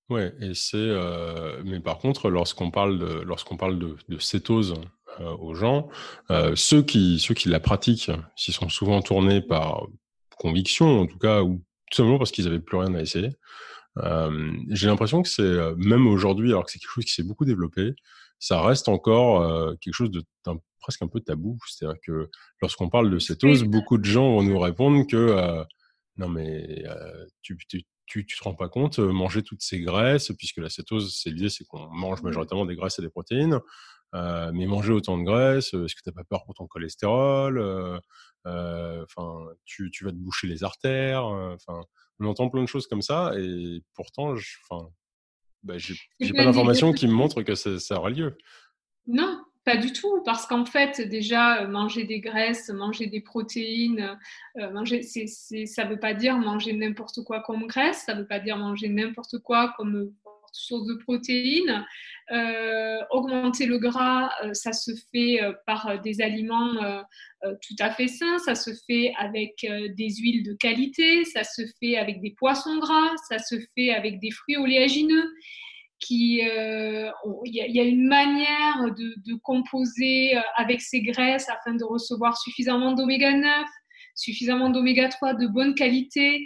[0.10, 0.92] Ouais, et c'est.
[1.66, 4.76] mais par contre, lorsqu'on parle de, lorsqu'on parle de, de cétose
[5.20, 5.90] aux gens,
[6.56, 9.88] ceux qui ceux qui la pratiquent, s'ils sont souvent tournés par
[10.38, 13.32] conviction, en tout cas, ou tout simplement parce qu'ils n'avaient plus rien à essayer.
[14.00, 17.24] Euh, j'ai l'impression que c'est, euh, même aujourd'hui, alors que c'est quelque chose qui s'est
[17.24, 17.94] beaucoup développé,
[18.40, 20.24] ça reste encore euh, quelque chose de
[20.80, 21.58] presque un peu tabou.
[21.68, 22.30] C'est-à-dire que
[22.62, 25.64] lorsqu'on parle de cétose, beaucoup de gens vont nous répondre que
[26.18, 26.84] non mais
[27.42, 31.30] tu, tu, tu, te rends pas compte, manger toutes ces graisses, puisque la cétose, c'est
[31.30, 33.60] l'idée, c'est qu'on mange majoritairement des graisses et des protéines.
[34.14, 38.00] mais manger autant de graisse, est-ce que tu n'as pas peur pour ton cholestérol
[38.48, 41.26] euh, enfin, tu, vas te boucher les artères.
[41.26, 41.82] Enfin,
[42.20, 44.36] on entend plein de choses comme ça, et pourtant,
[44.70, 44.90] enfin,
[45.64, 45.98] bah, j'ai
[46.34, 48.38] pas d'informations qui me montrent que ça, aura lieu.
[49.08, 54.18] Non, pas du tout, parce qu'en fait, déjà, euh, manger des graisses, manger des protéines,
[54.56, 58.40] manger, ça ne veut pas dire manger n'importe quoi comme graisse, ça ne veut pas
[58.40, 60.14] dire manger n'importe quoi comme
[60.52, 61.86] source de protéines.
[62.32, 66.74] Euh, augmenter le gras, euh, ça se fait euh, par des aliments
[67.62, 71.96] tout à fait sains, ça se fait avec des huiles de qualité, ça se fait
[71.96, 75.30] avec des poissons gras, ça se fait avec des fruits oléagineux.
[76.10, 77.12] Il
[77.46, 83.66] y, a une manière de, composer avec ces graisses afin de recevoir suffisamment d'oméga 9,
[84.16, 86.46] suffisamment d'oméga 3 de bonne qualité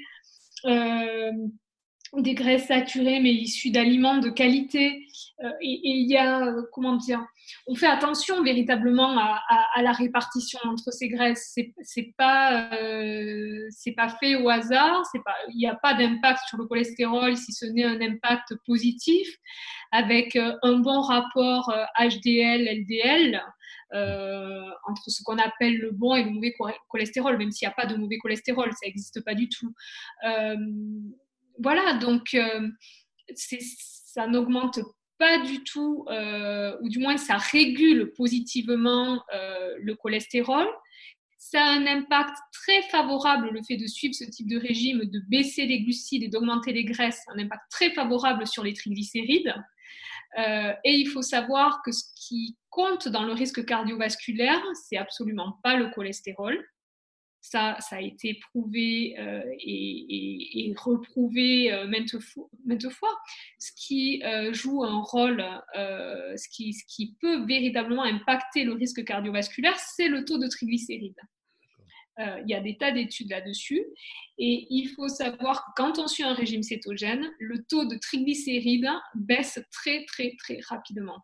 [2.17, 5.07] des graisses saturées mais issues d'aliments de qualité.
[5.43, 7.25] Euh, et il y a, euh, comment dire,
[7.67, 11.57] on fait attention véritablement à, la répartition entre ces graisses.
[11.83, 15.03] C'est pas, euh, c'est pas fait au hasard.
[15.11, 18.55] C'est pas, il n'y a pas d'impact sur le cholestérol si ce n'est un impact
[18.65, 19.27] positif
[19.91, 23.41] avec un bon rapport HDL-LDL.
[23.93, 26.53] entre ce qu'on appelle le bon et le mauvais
[26.89, 29.73] cholestérol, même s'il n'y a pas de mauvais cholestérol, ça n'existe pas du tout
[31.61, 32.67] voilà, donc euh,
[33.35, 34.79] ça n'augmente
[35.17, 40.67] pas du tout, euh, ou du moins ça régule positivement euh, le cholestérol.
[41.37, 45.19] Ça a un impact très favorable, le fait de suivre ce type de régime, de
[45.27, 49.53] baisser les glucides et d'augmenter les graisses, un impact très favorable sur les triglycérides.
[50.37, 55.75] et il faut savoir que ce qui compte dans le risque cardiovasculaire, c'est absolument pas
[55.75, 56.63] le cholestérol.
[57.43, 63.19] Ça, ça a été prouvé euh, et, reprouvé euh, maintes, fois,
[63.57, 69.03] Ce qui euh, joue un rôle, ce, qui, ce qui peut véritablement impacter le risque
[69.03, 71.19] cardiovasculaire, c'est le taux de triglycérides.
[72.19, 73.83] Il y a des tas d'études là-dessus.
[74.37, 78.89] Et il faut savoir que quand on suit un régime cétogène, le taux de triglycérides
[79.15, 81.17] baisse très, très, très rapidement.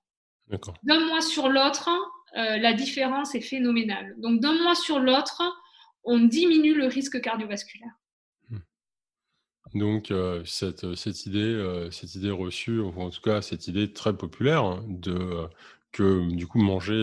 [0.82, 1.92] D'un mois sur l'autre,
[2.34, 4.16] la différence est phénoménale.
[4.18, 5.44] Donc, d'un mois sur l'autre,
[6.08, 7.92] on diminue le risque cardiovasculaire.
[8.50, 8.60] Hmm.
[9.76, 13.94] Donc euh, cette, cette, idée, euh, cette idée reçue, ou en tout cas cette idée
[13.94, 15.48] très populaire hein, de euh,
[15.92, 16.94] que du coup manger,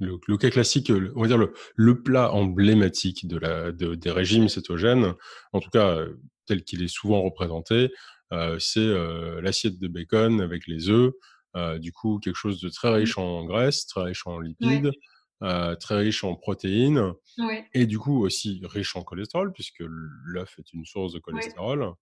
[0.00, 5.14] le, cas classique, on va dire le, le plat emblématique de la, des régimes cétogènes,
[5.52, 6.04] en tout cas
[6.46, 7.92] tel qu'il est souvent représenté,
[8.58, 8.92] c'est
[9.42, 11.12] l'assiette de bacon avec les œufs,
[11.78, 14.90] du coup quelque chose de très riche en graisse, très riche en lipides.
[15.44, 17.12] Euh, très riche en protéines
[17.74, 19.82] et du coup aussi riche en cholestérol puisque
[20.24, 21.92] l'œuf est une source de cholestérol.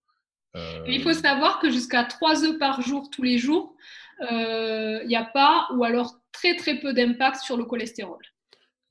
[0.87, 3.75] Il faut euh, savoir que jusqu'à 3 œufs par jour tous les jours,
[4.21, 8.23] il euh, n'y a pas ou alors très très peu d'impact sur le cholestérol.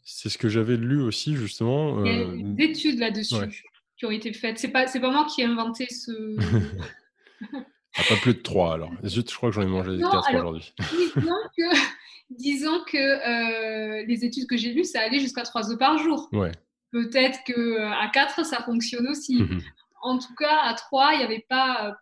[0.04, 2.04] C'est ce que j'avais lu aussi justement.
[2.04, 3.64] Il y a des études là-dessus
[3.95, 4.60] qui ont été faites.
[4.60, 6.12] C'est pas c'est pas moi qui ai inventé ce.
[7.97, 8.91] Ah, pas plus de 3 alors.
[9.04, 10.74] Je, crois que j'en ai mangé 4 aujourd'hui.
[12.38, 16.30] disons que euh, les études que j'ai lues, ça allait jusqu'à 3 œufs par jour.
[16.92, 19.36] Peut-être qu'à 4, ça fonctionne aussi.
[19.36, 19.62] Mhm.
[20.02, 21.96] En tout cas, à 3, il n'y avait pas,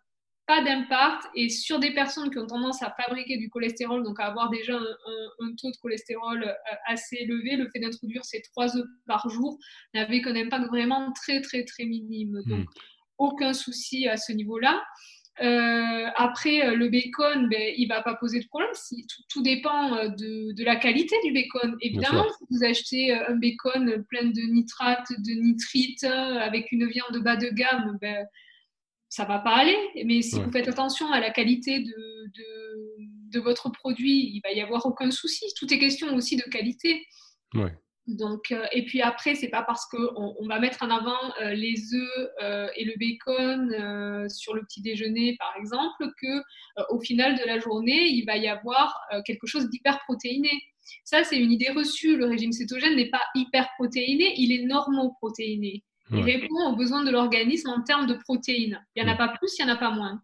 [0.46, 1.28] pas d'impact.
[1.34, 4.74] Et sur des personnes qui ont tendance à fabriquer du cholestérol, donc à avoir déjà
[4.76, 6.52] un, taux de cholestérol euh,
[6.86, 9.58] assez élevé, le fait d'introduire ces 3 œufs par jour
[9.94, 12.42] n'avait qu'un impact vraiment très, très, très minime.
[12.46, 12.66] Donc, mhm.
[13.18, 14.82] aucun souci à ce niveau-là.
[15.42, 18.70] Euh, après, euh, le bacon, ben, il ne va pas poser de problème.
[18.74, 21.76] Si, tout, dépend euh, de, la qualité du bacon.
[21.80, 27.36] Évidemment, si vous achetez un bacon plein de nitrates, de nitrites, avec une viande bas
[27.36, 28.26] de gamme, ben,
[29.08, 29.78] ça ne va pas aller.
[30.04, 34.52] Mais si vous faites attention à la qualité de, de, de, votre produit, il va
[34.52, 35.46] y avoir aucun souci.
[35.58, 37.06] Tout est question aussi de qualité.
[37.54, 37.74] Ouais.
[38.06, 41.52] Donc, euh, et puis après, c'est pas parce qu'on on va mettre en avant euh,
[41.52, 46.42] les œufs euh, et le bacon sur le petit déjeuner, par exemple, que
[46.90, 50.50] au final de la journée, il va y avoir quelque chose d'hyperprotéiné.
[51.04, 52.16] Ça, c'est une idée reçue.
[52.16, 55.84] Le régime cétogène n'est pas hyperprotéiné, il est normoprotéiné.
[56.12, 58.84] Il répond aux besoins de l'organisme en termes de protéines.
[58.96, 60.20] Il n'y en a pas plus, il n'y en a pas moins.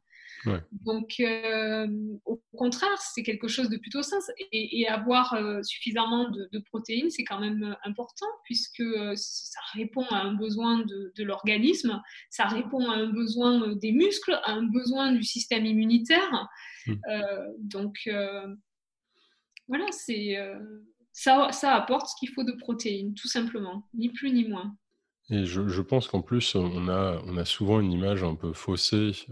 [0.73, 1.87] Donc, euh,
[2.25, 4.19] au contraire, c'est quelque chose de plutôt sain.
[4.53, 8.85] Et, avoir euh, suffisamment de, protéines, c'est quand même euh, important puisque
[9.15, 14.53] ça répond à un besoin de, l'organisme, ça répond à un besoin des muscles, à
[14.53, 16.49] un besoin du système immunitaire.
[16.87, 16.95] Hmm.
[17.59, 18.09] donc,
[19.69, 20.37] voilà, c'est
[21.13, 24.77] ça, ça apporte ce qu'il faut de protéines, tout simplement, ni plus ni moins.
[25.31, 28.53] Et je, je pense qu'en plus, on a, on a souvent une image un peu
[28.53, 29.27] faussée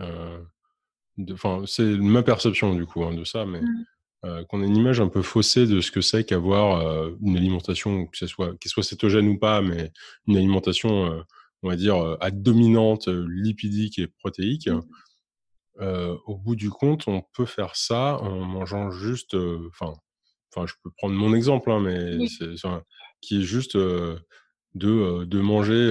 [1.33, 3.87] Enfin, c'est ma perception du coup hein, de ça, mais mmh.
[4.25, 7.37] euh, qu'on ait une image un peu faussée de ce que c'est qu'avoir euh, une
[7.37, 9.93] alimentation, que ce soit, qu'elle soit cétogène ou pas, mais
[10.27, 11.23] une alimentation, euh,
[11.63, 14.69] on va dire, à dominante lipidique et protéique.
[14.69, 16.17] Mmh.
[16.27, 19.95] au bout du compte, on peut faire ça en mangeant juste, enfin,
[20.55, 22.55] enfin, je peux prendre mon exemple, hein, mais c'est,
[23.21, 24.19] qui est juste de,
[24.75, 25.89] de manger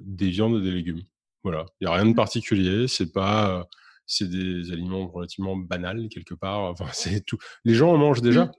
[0.00, 1.02] des viandes et des légumes.
[1.42, 2.16] Voilà, il n'y a rien de mmh.
[2.16, 3.68] particulier, c'est pas
[4.06, 6.62] c'est des aliments relativement banals quelque part.
[6.62, 7.38] Enfin, c'est tout.
[7.64, 8.50] Les gens en mangent déjà?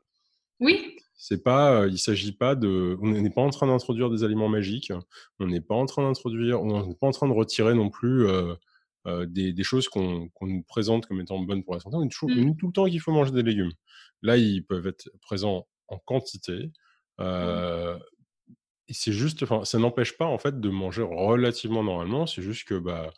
[0.60, 0.98] Oui.
[1.18, 4.92] C'est pas, il s'agit pas de, on n'est pas en train d'introduire des aliments magiques.
[5.40, 8.28] On n'est pas en train d'introduire, on n'est pas en train de retirer non plus
[8.28, 8.54] euh,
[9.08, 11.96] euh, des, choses qu'on nous présente comme étant bonnes pour la santé.
[11.96, 12.58] On est mmh.
[12.58, 13.72] tout le temps qu'il faut manger des légumes.
[14.22, 16.72] Là, ils peuvent être présents en quantité.
[17.20, 17.98] Euh,
[18.88, 22.26] et c'est juste, enfin, ça n'empêche pas en fait de manger relativement normalement.
[22.26, 23.14] C'est juste que bah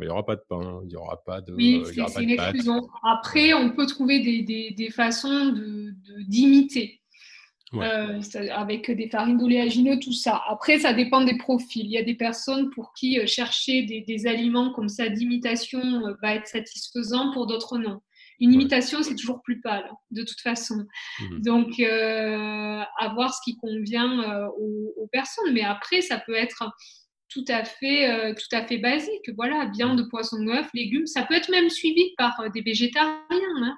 [0.00, 1.54] il n'y aura pas de pain, il n'y aura pas de.
[1.54, 2.88] Oui, c'est une exclusion.
[3.02, 5.54] Après, on peut trouver des, des, façons
[6.26, 7.00] d'imiter.
[7.72, 8.20] De, euh,
[8.52, 10.42] avec des farines d'oléagineux, tout ça.
[10.48, 11.84] Après, ça dépend des profils.
[11.84, 16.14] Il y a des personnes pour qui euh, chercher des, aliments comme ça d'imitation euh,
[16.22, 18.00] va être satisfaisant, pour d'autres non.
[18.40, 20.84] Une imitation, c'est toujours plus pâle, de toute façon.
[21.20, 21.38] Mmh.
[21.42, 25.52] Donc, à voir ce qui convient aux, aux, personnes.
[25.52, 26.64] Mais après, ça peut être
[27.34, 29.28] tout à fait, euh, tout à fait basique.
[29.36, 31.06] Voilà, viande, poisson, œuf, légumes.
[31.06, 33.76] Ça peut être même suivi par euh, des végétariens, hein,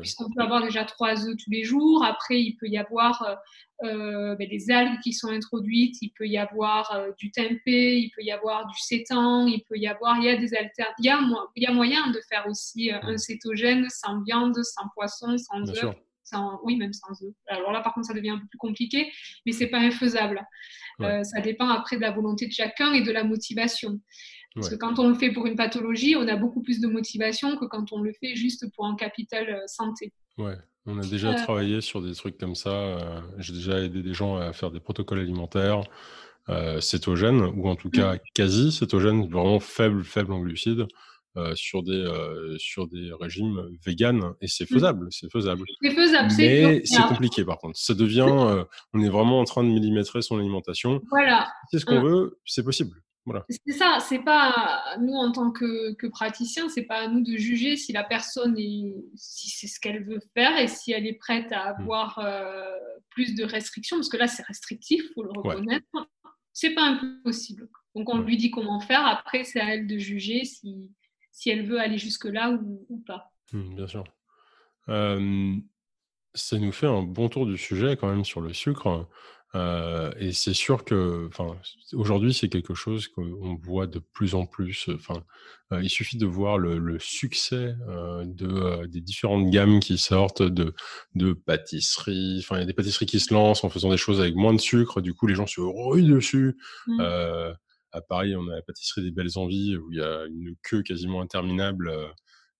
[0.00, 2.02] puisqu'on peut avoir déjà trois œufs tous les jours.
[2.02, 3.36] Après, il peut y avoir
[3.84, 5.96] euh, ben, des algues qui sont introduites.
[6.00, 9.86] Il peut y avoir du tempeh, il peut y avoir du sétan, il peut y
[9.86, 10.96] avoir, il y a des alternatives.
[11.54, 15.60] Il, y a, moyen de faire aussi un cétogène sans viande, sans poisson, sans
[16.64, 17.34] oui, même sans œufs.
[17.48, 19.10] Alors là, par contre, ça devient un peu plus compliqué,
[19.44, 20.44] mais c'est pas infaisable.
[21.00, 24.00] Euh, ça dépend après de la volonté de chacun et de la motivation.
[24.54, 27.58] Parce que quand on le fait pour une pathologie, on a beaucoup plus de motivation
[27.58, 30.14] que quand on le fait juste pour un capital euh, santé.
[30.38, 30.56] Ouais,
[30.86, 33.22] on a déjà travaillé sur des trucs comme ça.
[33.38, 35.82] J'ai déjà aidé des gens à faire des protocoles alimentaires
[36.80, 38.18] cétogènes, ou en tout cas mmh.
[38.32, 40.86] quasi cétogènes, vraiment faibles, faibles en glucides.
[41.38, 44.74] Euh, sur, des, euh, sur des régimes véganes et c'est mmh.
[44.74, 45.64] faisable, c'est faisable.
[45.82, 47.78] C'est faisable, Mais c'est compliqué par contre.
[47.78, 48.64] Ça devient, euh,
[48.94, 51.02] on est vraiment en train de millimétrer son alimentation.
[51.10, 51.52] Voilà.
[51.70, 52.08] C'est ce qu'on mmh.
[52.08, 53.02] veut, c'est possible.
[53.26, 53.44] Voilà.
[53.50, 57.36] C'est ça, c'est pas nous en tant que, que praticiens, c'est pas à nous de
[57.36, 61.18] juger si la personne est, si c'est ce qu'elle veut faire et si elle est
[61.18, 61.80] prête à mmh.
[61.82, 62.24] avoir
[63.10, 65.86] plus de restrictions, parce que là c'est restrictif, faut le reconnaître.
[66.54, 67.68] C'est pas impossible.
[67.94, 69.04] Donc on lui dit comment faire.
[69.04, 70.88] Après c'est à elle de juger si
[71.36, 73.30] si elle veut aller jusque-là ou, pas.
[73.52, 74.04] Mmh, bien sûr.
[74.86, 79.06] ça nous fait un bon tour du sujet quand même sur le sucre.
[79.54, 81.28] et c'est sûr que
[81.92, 84.88] aujourd'hui, c'est quelque chose qu'on voit de plus en plus.
[84.94, 85.24] Enfin,
[85.82, 87.74] il suffit de voir le, succès
[88.24, 90.74] de, des différentes gammes qui sortent de,
[91.16, 92.38] de pâtisseries.
[92.40, 94.54] Enfin, il y a des pâtisseries qui se lancent en faisant des choses avec moins
[94.54, 95.02] de sucre.
[95.02, 96.56] Du coup, les gens se ruent dessus.
[96.86, 97.56] Mmh
[97.96, 100.82] à Paris, on a la pâtisserie des Belles Envies où il y a une queue
[100.82, 101.88] quasiment interminable.
[101.88, 102.08] Euh,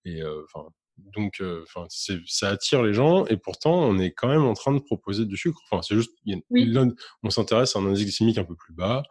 [0.04, 4.28] et euh, enfin, donc, euh, enfin, ça attire les gens et pourtant, on est quand
[4.28, 5.60] même en train de proposer du sucre.
[5.70, 6.12] Enfin, c'est juste,
[7.22, 9.02] on s'intéresse à un indice glycémique un peu plus bas.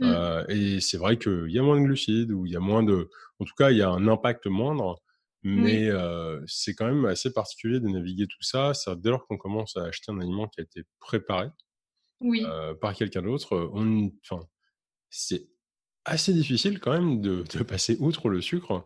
[0.00, 0.44] Mmh.
[0.48, 3.10] et c'est vrai qu'il y a moins de glucides ou il y a moins de,
[3.40, 5.02] en tout cas, il y a un impact moindre.
[5.42, 5.90] Mais
[6.46, 8.72] c'est quand même assez particulier de naviguer tout ça.
[8.96, 11.48] dès lors qu'on commence à acheter un aliment qui a été préparé
[12.80, 14.40] par quelqu'un d'autre, on, enfin,
[15.10, 15.48] c'est
[16.08, 18.84] assez difficile quand même de, passer outre le sucre.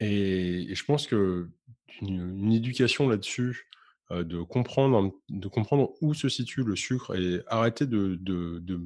[0.00, 1.48] Et, je pense que
[2.00, 3.68] une, éducation là-dessus,
[4.10, 8.82] euh, de, comprendre, de comprendre où se situe le sucre et arrêter de, de,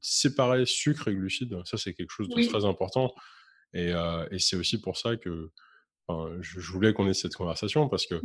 [0.00, 3.14] séparer sucre et glucides, ça c'est quelque chose de très important.
[3.72, 5.52] Et, euh, et c'est aussi pour ça que
[6.08, 8.20] je, voulais qu'on ait cette conversation parce que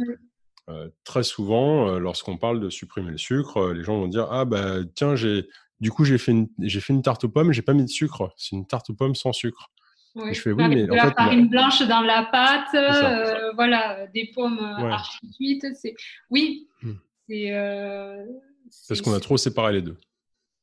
[0.70, 4.80] euh, très souvent, lorsqu'on parle de supprimer le sucre, les gens vont dire Ah, bah
[4.96, 5.48] tiens, j'ai
[5.82, 7.90] du coup, j'ai fait une, j'ai fait une tarte aux pommes, j'ai pas mis de
[7.90, 8.32] sucre.
[8.38, 9.72] C'est une tarte aux pommes sans sucre.
[10.14, 10.34] Oui.
[10.34, 14.60] je fais oui, mais de la farine blanche dans la pâte, euh, voilà, des pommes
[14.60, 15.66] euh, archi cuites.
[15.74, 15.96] C'est
[16.30, 16.92] oui, hmm.
[17.32, 18.26] euh,
[18.70, 18.90] c'est.
[18.90, 19.98] Parce qu'on a trop séparé les deux.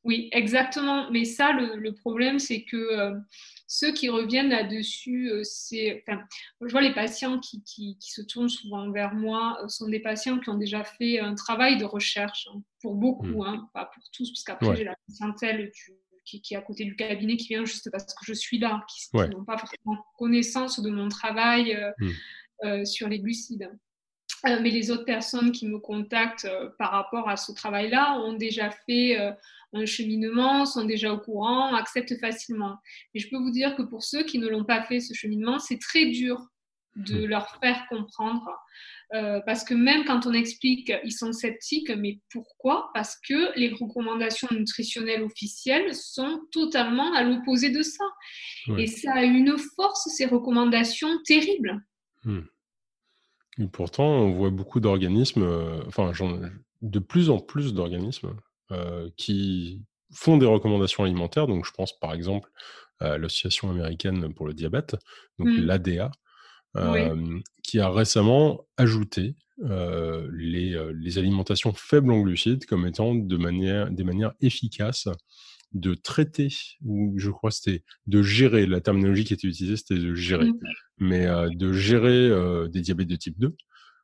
[0.08, 1.10] Oui, exactement.
[1.10, 3.12] Mais ça, le, problème, c'est que
[3.66, 6.02] ceux qui reviennent là-dessus, c'est.
[6.08, 6.22] Enfin,
[6.62, 10.48] je vois les patients qui, qui, se tournent souvent vers moi sont des patients qui
[10.48, 13.46] ont déjà fait un travail de recherche, hein, pour beaucoup, hmm.
[13.46, 15.70] hein, pas pour tous, puisqu'après, j'ai la patientèle
[16.24, 18.82] qui, qui, est à côté du cabinet qui vient juste parce que je suis là,
[18.88, 22.84] qui, n'ont pas forcément connaissance de mon travail hmm.
[22.86, 23.68] sur les glucides.
[24.44, 29.16] Mais les autres personnes qui me contactent par rapport à ce travail-là ont déjà fait
[29.72, 32.76] un cheminement, sont déjà au courant, acceptent facilement.
[33.14, 35.58] Et je peux vous dire que pour ceux qui ne l'ont pas fait, ce cheminement,
[35.58, 36.40] c'est très dur
[36.96, 37.26] de hmm.
[37.26, 38.48] leur faire comprendre.
[39.14, 42.90] Euh, parce que même quand on explique, ils sont sceptiques, mais pourquoi?
[42.92, 48.04] Parce que les recommandations nutritionnelles officielles sont totalement à l'opposé de ça.
[48.76, 51.82] Et ça a une force, ces recommandations terribles.
[52.24, 52.40] Hmm.
[53.58, 56.12] Et pourtant, on voit beaucoup d'organismes, euh, enfin,
[56.82, 58.34] de plus en plus d'organismes
[58.70, 59.82] euh, qui
[60.12, 61.46] font des recommandations alimentaires.
[61.46, 62.50] Donc, je pense par exemple
[63.00, 64.96] à l'Association américaine pour le diabète,
[65.38, 65.60] donc mmh.
[65.60, 66.10] l'ADA,
[67.62, 73.90] qui a récemment ajouté euh, les, les, alimentations faibles en glucides comme étant de manière,
[73.90, 75.08] des manières efficaces
[75.72, 76.48] de traiter,
[76.84, 80.60] ou je crois c'était de gérer, la terminologie qui était utilisée c'était de gérer, mmh.
[80.98, 82.30] mais de gérer
[82.68, 83.54] des diabètes de type 2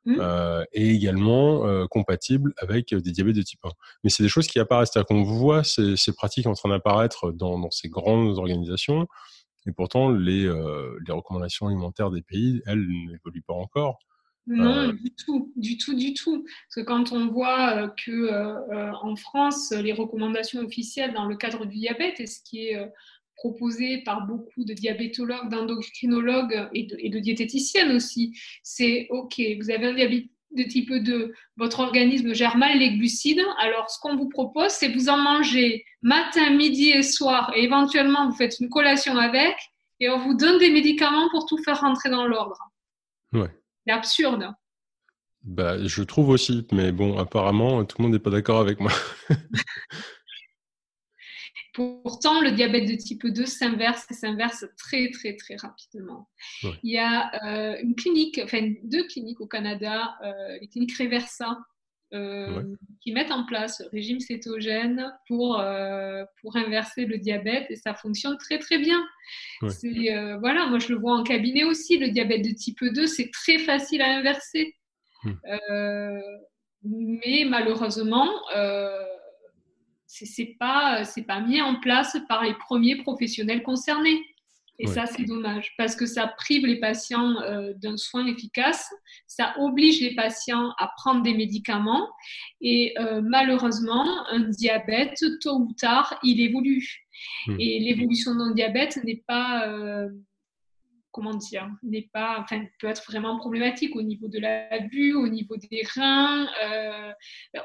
[0.05, 0.17] Mmh.
[0.19, 3.69] Euh, et également euh, compatible avec des diabètes de type 1.
[4.03, 7.31] Mais c'est des choses qui apparaissent, c'est-à-dire qu'on voit ces, ces, pratiques en train d'apparaître
[7.31, 9.07] dans, dans, ces grandes organisations,
[9.67, 13.97] et pourtant les, euh, les recommandations alimentaires des pays, elles, n'évoluent pas encore.
[14.47, 16.43] Non, du tout, du tout, du tout.
[16.43, 18.31] Parce que quand on voit que
[19.03, 22.91] en France, les recommandations officielles dans le cadre du diabète, et ce qui est
[23.35, 28.33] proposé par beaucoup de diabétologues, d'endocrinologues et de, et de diététiciennes aussi.
[28.63, 33.41] C'est OK, vous avez un diabète de type 2, votre organisme gère mal les glucides.
[33.59, 38.29] Alors, ce qu'on vous propose, c'est vous en manger matin, midi et soir, et éventuellement,
[38.29, 39.55] vous faites une collation avec,
[39.99, 42.57] et on vous donne des médicaments pour tout faire rentrer dans l'ordre.
[43.33, 43.49] Ouais.
[43.85, 44.53] C'est absurde.
[45.43, 48.91] Bah, je trouve aussi, mais bon, apparemment, tout le monde n'est pas d'accord avec moi.
[51.73, 56.29] Pourtant, le diabète de type 2 s'inverse et s'inverse très, très, très rapidement.
[56.63, 61.59] Il y a euh, une clinique, enfin deux cliniques au Canada, euh, les cliniques Reversa,
[63.01, 65.61] qui mettent en place le régime cétogène pour,
[66.41, 69.05] pour inverser le diabète et ça fonctionne très très bien.
[69.61, 73.59] voilà, moi je le vois en cabinet aussi, le diabète de type 2, c'est très
[73.59, 74.75] facile à inverser.
[75.23, 75.33] Hmm.
[76.83, 78.29] mais malheureusement,
[80.07, 84.21] c'est pas, pas mis en place par les premiers professionnels concernés.
[84.79, 88.89] Et ça, c'est dommage parce que ça prive les patients euh, d'un soin efficace,
[89.25, 92.09] ça oblige les patients à prendre des médicaments
[92.61, 97.05] et euh, malheureusement, un diabète, tôt ou tard, il évolue.
[97.47, 97.55] Hmm.
[97.59, 100.09] Et l'évolution d'un diabète n'est pas, euh,
[101.11, 105.29] comment dire, n'est pas, enfin, peut être vraiment problématique au niveau de la vue, au
[105.29, 106.49] niveau des reins.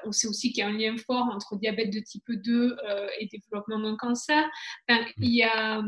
[0.04, 2.76] on sait aussi qu'il y a un lien fort entre diabète de type 2
[3.18, 4.48] et développement d'un cancer.
[4.88, 5.24] Enfin, hmm.
[5.24, 5.82] il y a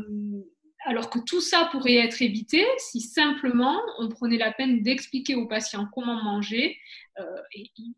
[0.85, 5.47] alors que tout ça pourrait être évité si simplement on prenait la peine d'expliquer aux
[5.47, 6.77] patients comment manger
[7.19, 7.23] euh,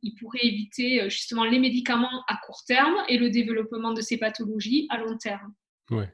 [0.02, 4.18] ils pourraient éviter euh, justement les médicaments à court terme et le développement de ces
[4.18, 5.54] pathologies à long terme.
[5.90, 6.14] Ouais.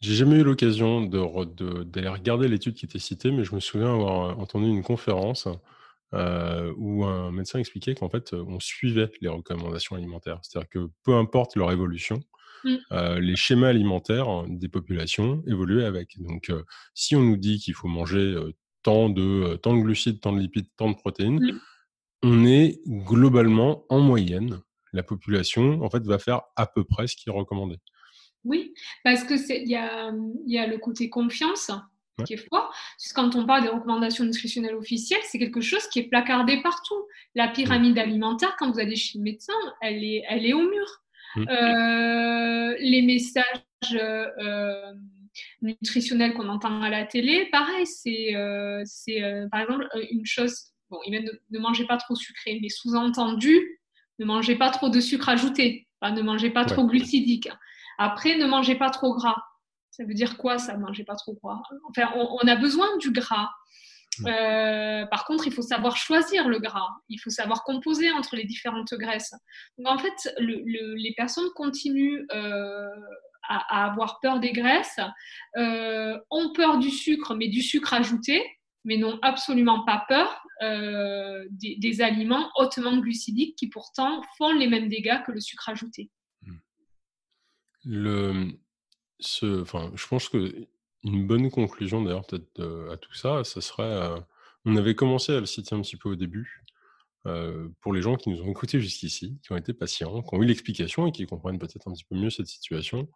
[0.00, 4.36] J'ai jamais eu l'occasion d'aller regarder l'étude qui était citée, mais je me souviens avoir
[4.40, 5.46] entendu une conférence
[6.12, 10.40] euh, où un médecin expliquait qu'en fait, on suivait les recommandations alimentaires.
[10.42, 12.20] C'est-à-dire que peu importe leur évolution,
[12.64, 12.76] Mmh.
[12.92, 16.20] Euh, les schémas alimentaires des populations évoluaient avec.
[16.20, 16.62] Donc, euh,
[16.94, 18.52] si on nous dit qu'il faut manger euh,
[18.82, 21.60] tant, de, tant de glucides, tant de lipides, tant de protéines, mmh.
[22.22, 24.60] on est globalement, en moyenne,
[24.92, 27.76] la population en fait, va faire à peu près ce qui est recommandé.
[28.44, 30.12] Oui, parce qu'il y a,
[30.46, 31.70] y a le côté confiance
[32.26, 32.72] qui est fort.
[33.14, 37.06] Quand on parle des recommandations nutritionnelles officielles, c'est quelque chose qui est placardé partout.
[37.34, 37.52] La mmh.
[37.52, 41.01] pyramide alimentaire, quand vous allez chez le médecin, elle est, elle est au mur.
[41.36, 41.48] Mm.
[41.48, 43.64] Euh, les messages
[43.94, 44.92] euh,
[45.62, 48.84] nutritionnels qu'on entend à la télé, pareil, c'est euh,
[49.50, 53.80] par exemple une chose, bon, il ne, ne mangez pas trop sucré, mais sous-entendu,
[54.18, 57.48] ne mangez pas trop de sucre ajouté, ne mangez pas trop glucidique.
[57.98, 59.36] Après, ne mangez pas trop gras.
[59.90, 61.62] Ça veut dire quoi ça, mangez pas trop gras?
[61.88, 63.50] Enfin, on, a besoin du gras.
[64.20, 68.44] Euh, par contre, il faut savoir choisir le gras, il faut savoir composer entre les
[68.44, 69.34] différentes graisses.
[69.78, 72.88] Donc, en fait, les personnes continuent euh,
[73.48, 75.00] à, avoir peur des graisses,
[75.56, 78.44] euh, ont peur du sucre, mais du sucre ajouté,
[78.84, 80.42] mais n'ont absolument pas peur
[81.50, 86.10] des, aliments hautement glucidiques qui pourtant font les mêmes dégâts que le sucre ajouté.
[87.84, 88.52] Le,
[89.18, 90.68] ce, enfin, je pense que
[91.04, 92.60] une bonne conclusion d'ailleurs peut-être
[92.92, 94.22] à tout ça, ça serait,
[94.64, 96.64] on avait commencé à le citer un petit peu au début,
[97.80, 100.46] pour les gens qui nous ont écoutés jusqu'ici, qui ont été patients, qui ont eu
[100.46, 103.08] l'explication et qui comprennent peut-être un petit peu mieux cette situation.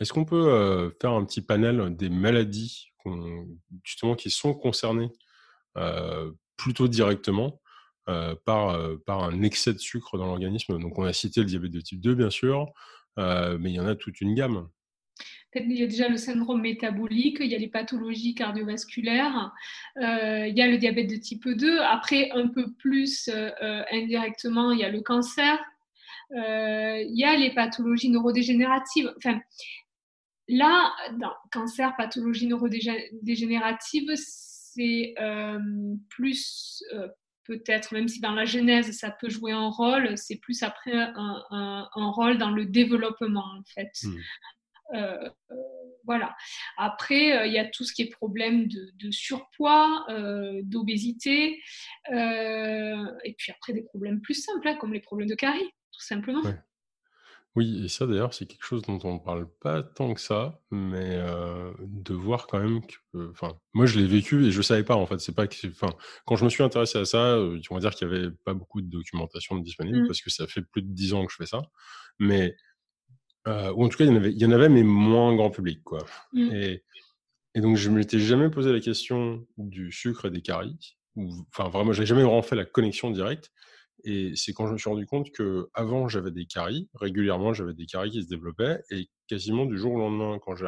[0.00, 2.92] est-ce qu'on peut faire un petit panel des maladies
[3.82, 5.10] justement qui sont concernées
[6.56, 7.60] plutôt directement
[8.44, 10.78] par, par un excès de sucre dans l'organisme?
[10.78, 12.66] Donc on a cité le diabète de type 2 bien sûr,
[13.16, 14.68] mais il y en a toute une gamme
[15.54, 19.52] il y a déjà le syndrome métabolique, il y a les pathologies cardiovasculaires,
[19.98, 21.80] euh, il y a le diabète de type 2.
[21.80, 25.58] Après, un peu plus euh, euh, indirectement, il y a le cancer,
[26.34, 29.12] il y a les pathologies neurodégénératives.
[29.18, 29.38] Enfin,
[30.48, 35.14] là, dans cancer, pathologie neurodégénérative, c'est
[36.08, 36.82] plus
[37.44, 41.88] peut-être, même si dans la genèse ça peut jouer un rôle, c'est plus après un,
[41.94, 43.92] rôle dans le développement en fait.
[44.04, 44.16] Hmm.
[44.94, 45.54] Euh, euh,
[46.04, 46.34] voilà.
[46.76, 50.06] Après, euh, il y a tout ce qui est problème de, surpoids,
[50.62, 51.60] d'obésité,
[52.10, 56.42] et puis après des problèmes plus simples, hein, comme les problèmes de carie, tout simplement.
[57.54, 60.58] Oui, et ça d'ailleurs, c'est quelque chose dont on ne parle pas tant que ça,
[60.70, 61.18] mais
[61.78, 64.96] de voir quand même que, enfin, moi je l'ai vécu et je ne savais pas
[64.96, 65.18] en fait.
[65.20, 65.94] C'est pas que, enfin,
[66.26, 68.80] quand je me suis intéressé à ça, on va dire qu'il n'y avait pas beaucoup
[68.80, 70.06] de documentation disponible mmh.
[70.06, 71.62] parce que ça fait plus de dix ans que je fais ça,
[72.18, 72.56] mais
[73.48, 75.34] euh, ou en tout cas, il y en avait, il y en avait mais moins
[75.34, 76.04] grand public, quoi.
[76.32, 76.52] Mmh.
[76.52, 76.84] Et,
[77.54, 80.96] et, donc, je ne m'étais jamais posé la question du sucre et des caries.
[81.16, 83.50] Enfin, vraiment, j'ai jamais vraiment fait la connexion directe.
[84.04, 87.74] Et c'est quand je me suis rendu compte que avant j'avais des caries, régulièrement j'avais
[87.74, 90.66] des caries qui se développaient, et quasiment du jour au lendemain, quand j'ai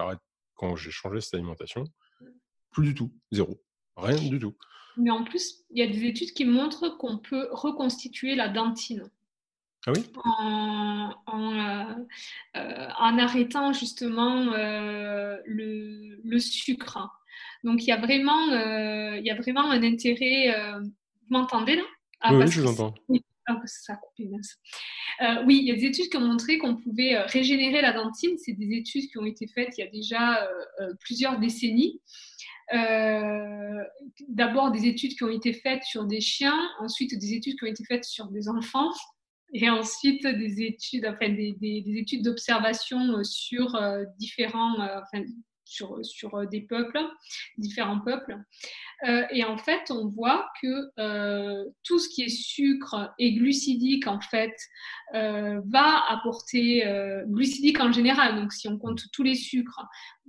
[0.54, 1.84] quand j'ai changé cette alimentation,
[2.70, 3.60] plus du tout, zéro,
[3.96, 4.56] rien du tout.
[4.96, 9.10] Mais en plus, il y a des études qui montrent qu'on peut reconstituer la dentine.
[9.86, 10.02] Ah oui?
[10.24, 11.10] En,
[11.58, 11.94] euh,
[12.56, 16.98] euh, en, arrêtant justement euh, le, le, sucre.
[17.64, 20.54] Donc il y a vraiment, il y a vraiment un intérêt.
[20.80, 20.90] vous
[21.28, 21.82] m'entendez là?
[22.20, 22.94] Ah, Oui, je vous entends.
[23.46, 24.30] Ah, ça a coupé,
[25.44, 28.38] oui, il y a des études qui ont montré qu'on pouvait régénérer la dentine.
[28.38, 30.48] C'est des études qui ont été faites il y a déjà
[31.00, 32.00] plusieurs décennies.
[34.28, 37.70] d'abord des études qui ont été faites sur des chiens, ensuite des études qui ont
[37.70, 38.90] été faites sur des enfants,
[39.54, 43.80] et ensuite des études, enfin, des, études d'observation sur
[44.18, 44.76] différents,
[45.64, 47.00] sur, sur euh, des peuples,
[47.58, 48.38] différents peuples.
[49.06, 54.06] Euh, et en fait, on voit que euh, tout ce qui est sucre et glucidique,
[54.06, 54.54] en fait,
[55.12, 56.82] va apporter,
[57.26, 59.86] glucidique en général, donc si on compte tous les sucres,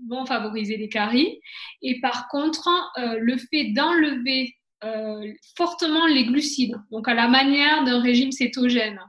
[0.07, 1.39] vont favoriser les caries.
[1.81, 4.55] Et par contre, le fait d'enlever
[5.55, 8.99] fortement les glucides, donc à la manière d'un régime cétogène,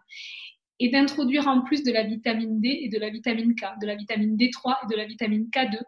[0.78, 3.96] et d'introduire en plus de la vitamine D et de la vitamine K, de la
[3.96, 5.78] vitamine D3 et de la vitamine K2.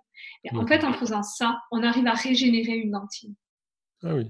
[0.45, 3.35] Et en fait, en faisant ça, on arrive à régénérer une dentine.
[4.03, 4.27] Ah oui.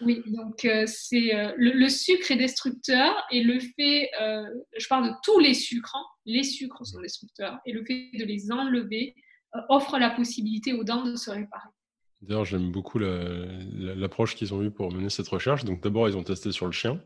[0.00, 4.44] Oui, donc euh, c'est euh, le, sucre est destructeur et le fait, euh,
[4.76, 8.24] je parle de tous les sucres, hein, les sucres sont destructeurs et le fait de
[8.24, 9.14] les enlever
[9.68, 11.68] offre la possibilité aux dents de se réparer.
[12.26, 15.64] D'ailleurs, j'aime beaucoup l'approche qu'ils ont eue pour mener cette recherche.
[15.64, 17.00] Donc d'abord, ils ont testé sur le chien.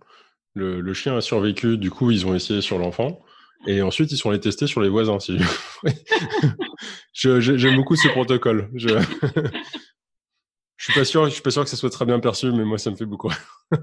[0.54, 3.20] Le, chien a survécu, du coup, ils ont essayé sur l'enfant.
[3.66, 5.18] Et ensuite, ils sont allés tester sur les voisins.
[5.18, 5.38] Si...
[7.12, 8.70] J'aime beaucoup ce protocole.
[8.74, 8.88] Je...
[10.76, 12.64] je suis pas sûr, je suis pas sûr que ça soit très bien perçu, mais
[12.64, 13.32] moi, ça me fait beaucoup.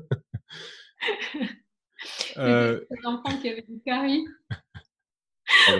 [2.37, 2.79] euh...
[2.89, 4.25] Les enfants qui avaient du caries,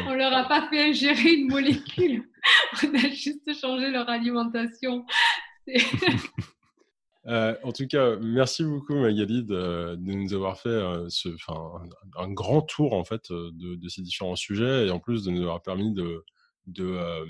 [0.08, 2.24] on leur a pas fait ingérer une molécule.
[2.84, 5.06] On a juste changé leur alimentation.
[7.28, 11.30] Euh, en tout cas, merci beaucoup Magali de, nous avoir fait euh, ce,
[12.20, 15.64] un, grand tour en fait de, ces différents sujets et en plus de nous avoir
[15.64, 16.24] permis de,
[16.68, 17.26] de, euh,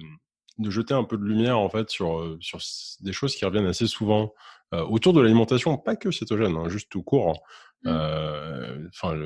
[0.58, 2.60] de jeter un peu de lumière en fait sur, sur
[3.00, 4.34] des choses qui reviennent assez souvent
[4.74, 7.42] autour de l'alimentation, pas que cétogène, hein, juste tout court.
[7.86, 8.88] Hein.
[8.90, 9.18] Enfin,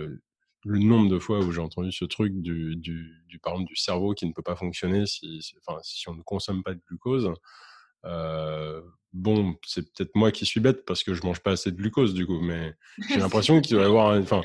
[0.65, 3.75] le, nombre de fois où j'ai entendu ce truc du, du, du, par exemple, du
[3.75, 5.41] cerveau qui ne peut pas fonctionner si,
[5.83, 7.31] si on ne consomme pas de glucose.
[8.05, 8.81] Euh,
[9.13, 12.13] bon, c'est peut-être moi qui suis bête parce que je mange pas assez de glucose
[12.13, 12.73] du coup, mais
[13.09, 14.41] j'ai l'impression qu'il doit y avoir, enfin,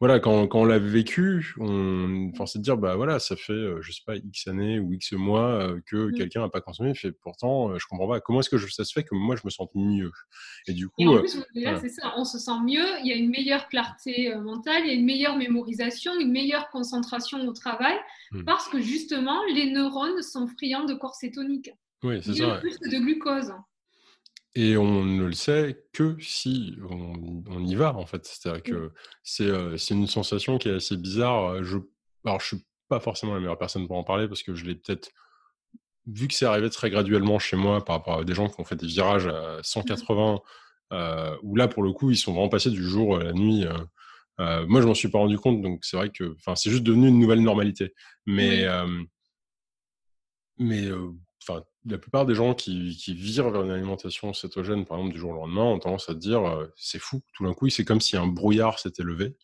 [0.00, 3.80] voilà, quand, quand on l'a vécu, on pensait de dire, bah voilà, ça fait, euh,
[3.82, 6.12] je sais pas, X années ou X mois euh, que mmh.
[6.14, 6.94] quelqu'un n'a pas consommé.
[6.94, 9.50] Fait pourtant, je comprends pas comment est-ce que ça se fait que moi je me
[9.50, 10.12] sente mieux?
[10.66, 12.86] Et du coup, en plus, c'est ça, on se sent mieux.
[13.00, 16.70] Il y a une meilleure clarté mentale, il y a une meilleure mémorisation, une meilleure
[16.70, 17.96] concentration au travail,
[18.32, 18.44] mmh.
[18.44, 21.70] parce que justement, les neurones sont friands de corps cétonique.
[22.02, 22.58] Oui, c'est ça.
[22.58, 23.52] plus de glucose.
[24.56, 28.24] Et on ne le sait que si on, y va, en fait.
[28.24, 28.92] C'est-à-dire que
[29.40, 31.64] euh, c'est une sensation qui est assez bizarre.
[31.64, 31.78] Je,
[32.24, 34.76] alors, je suis pas forcément la meilleure personne pour en parler parce que je l'ai
[34.76, 35.10] peut-être
[36.06, 38.64] vu que c'est arrivé très graduellement chez moi par rapport à des gens qui ont
[38.64, 40.40] fait des virages à 180,
[40.92, 43.64] euh, où là, pour le coup, ils sont vraiment passés du jour à la nuit.
[44.38, 47.08] Euh, moi, je m'en suis pas rendu compte, donc c'est vrai que c'est juste devenu
[47.08, 47.92] une nouvelle normalité.
[48.26, 48.66] Mais,
[50.58, 50.90] mais
[51.86, 55.32] la plupart des gens qui, qui, virent vers une alimentation cétogène, par exemple, du jour
[55.32, 57.22] au lendemain, ont tendance à dire euh, c'est fou.
[57.34, 59.36] Tout d'un coup, c'est comme si un brouillard s'était levé.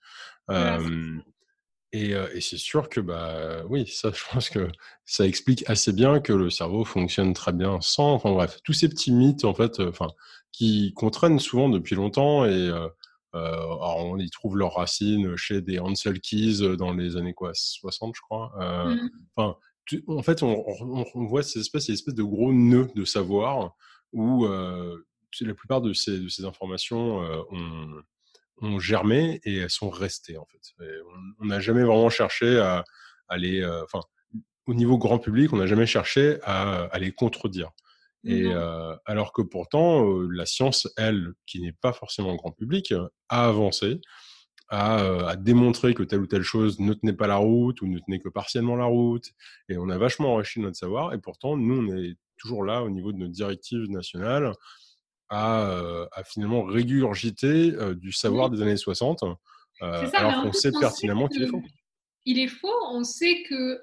[1.92, 4.68] et, et c'est sûr que, bah, oui, ça, je pense que
[5.04, 8.12] ça explique assez bien que le cerveau fonctionne très bien sans.
[8.14, 10.08] Enfin bref, tous ces petits mythes, en fait, enfin,
[10.52, 12.88] qui contraignent souvent depuis longtemps et euh,
[13.34, 18.14] alors on y trouve leurs racines chez des Hansel Keys dans les années quoi 60
[18.16, 18.52] je crois.
[18.58, 19.08] Mmh.
[19.36, 19.56] Enfin
[20.06, 23.74] en fait, on, voit ces espèces, ces espèces de gros nœuds de savoir
[24.12, 24.96] où euh,
[25.40, 28.02] la plupart de ces, informations euh,
[28.60, 30.60] ont, germé et elles sont restées en fait.
[31.40, 32.84] on n'a jamais vraiment cherché à,
[33.28, 34.00] aller, euh, enfin,
[34.66, 37.70] au niveau grand public, on n'a jamais cherché à, les contredire.
[38.22, 38.52] Et
[39.06, 42.92] alors que pourtant, la science, elle, qui n'est pas forcément grand public,
[43.30, 44.00] a avancé
[44.72, 47.98] euh, à, démontrer que telle ou telle chose ne tenait pas la route ou ne
[47.98, 49.32] tenait que partiellement la route.
[49.68, 51.12] Et on a vachement enrichi notre savoir.
[51.12, 54.52] Et pourtant, nous, on est toujours là au niveau de notre directive nationale
[55.28, 59.24] à, euh, finalement régurgiter euh, du savoir des années 60,
[59.80, 61.62] alors qu'on sait pertinemment qu'il est faux.
[62.24, 62.68] Il est faux.
[62.90, 63.80] On sait que,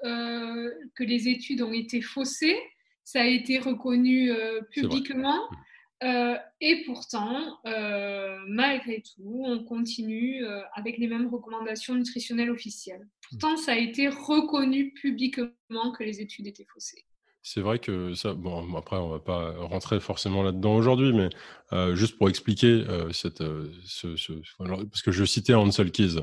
[0.94, 2.58] que les études ont été faussées.
[3.04, 4.32] Ça a été reconnu
[4.70, 5.40] publiquement.
[6.04, 13.08] Euh, et pourtant, euh, malgré tout, on continue euh, avec les mêmes recommandations nutritionnelles officielles.
[13.28, 17.04] Pourtant, ça a été reconnu publiquement que les études étaient faussées.
[17.42, 21.30] C'est vrai que ça, bon, après, on va pas rentrer forcément là-dedans aujourd'hui, mais
[21.94, 26.16] juste pour expliquer cette, parce que je citais Hansel Keys.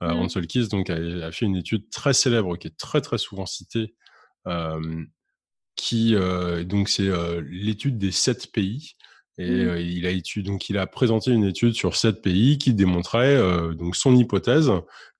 [0.00, 0.06] Mmh.
[0.06, 3.96] Hansel Keys donc, a, fait une étude très célèbre qui est très, très souvent citée,
[5.74, 6.14] qui,
[6.66, 7.10] donc, c'est
[7.40, 8.94] l'étude des sept pays
[9.38, 9.68] et mmh.
[9.68, 13.36] euh, il a étudié, donc il a présenté une étude sur sept pays qui démontrait
[13.36, 14.70] euh, donc son hypothèse,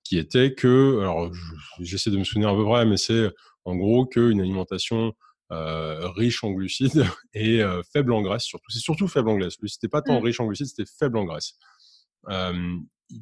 [0.03, 1.31] qui était que, alors
[1.79, 3.29] j'essaie de me souvenir à peu près, mais c'est
[3.65, 5.13] en gros qu'une alimentation
[5.51, 8.69] riche en glucides et faible en graisse surtout.
[8.69, 9.55] C'est surtout faible en graisse.
[9.59, 10.23] Lui, c'était pas tant mmh.
[10.23, 11.55] riche en glucides, c'était faible en graisse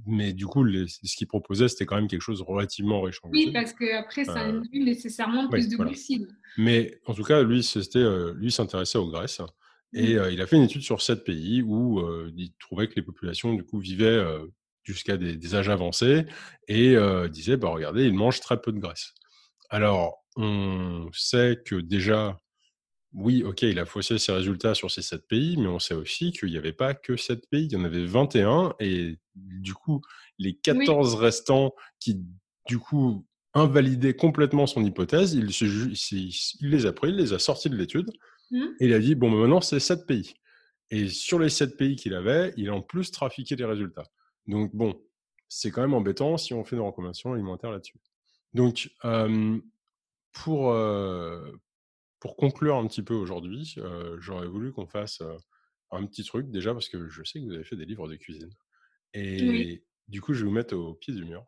[0.06, 3.30] mais du coup, ce qu'il proposait, c'était quand même quelque chose de relativement riche en
[3.30, 3.48] glucides.
[3.48, 6.28] Oui, parce qu'après, ça euh, induit nécessairement plus de glucides.
[6.58, 9.42] Mais en tout cas, lui, c'était, euh, lui s'intéressait aux graisses.
[9.94, 10.20] Et mmh.
[10.20, 12.02] euh, il a fait une étude sur sept pays où
[12.36, 14.24] il trouvait que les populations, du coup, vivaient
[14.84, 16.26] jusqu'à des, âges avancés
[16.68, 16.96] et
[17.30, 19.14] disait, bah, regardez, ils mangent très peu de graisse.
[19.70, 22.40] Alors, on sait que déjà,
[23.14, 26.32] oui, ok, il a faussé ses résultats sur ces sept pays, mais on sait aussi
[26.32, 30.02] qu'il n'y avait pas que sept pays, il y en avait 21, et du coup,
[30.38, 32.22] les 14 restants qui,
[32.68, 35.48] du coup, invalidaient complètement son hypothèse, il,
[36.62, 38.12] les a pris, il les a sortis de l'étude,
[38.52, 38.64] mmh.
[38.80, 40.34] et il a dit, bon, maintenant, c'est sept pays.
[40.90, 44.08] Et sur les sept pays qu'il avait, il a en plus trafiqué les résultats.
[44.48, 45.02] Donc, bon,
[45.50, 48.00] c'est quand même embêtant si on fait une recommandation alimentaire là-dessus.
[48.54, 48.90] Donc,
[50.32, 50.76] pour,
[52.20, 53.76] pour conclure un petit peu aujourd'hui,
[54.20, 55.22] j'aurais voulu qu'on fasse
[55.92, 58.16] un petit truc déjà parce que je sais que vous avez fait des livres de
[58.16, 58.50] cuisine.
[59.14, 61.46] Et du coup, je vais vous mettre au pied du mur.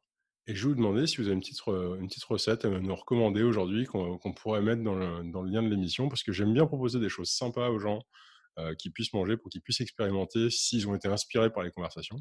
[0.50, 2.96] Et je vais vous demander si vous avez une petite, une petite recette à nous
[2.96, 6.54] recommander aujourd'hui qu'on pourrait mettre dans le, dans le, lien de l'émission parce que j'aime
[6.54, 8.02] bien proposer des choses sympas aux gens
[8.80, 12.18] qui puissent manger pour qu'ils puissent expérimenter s'ils ont été inspirés par les conversations.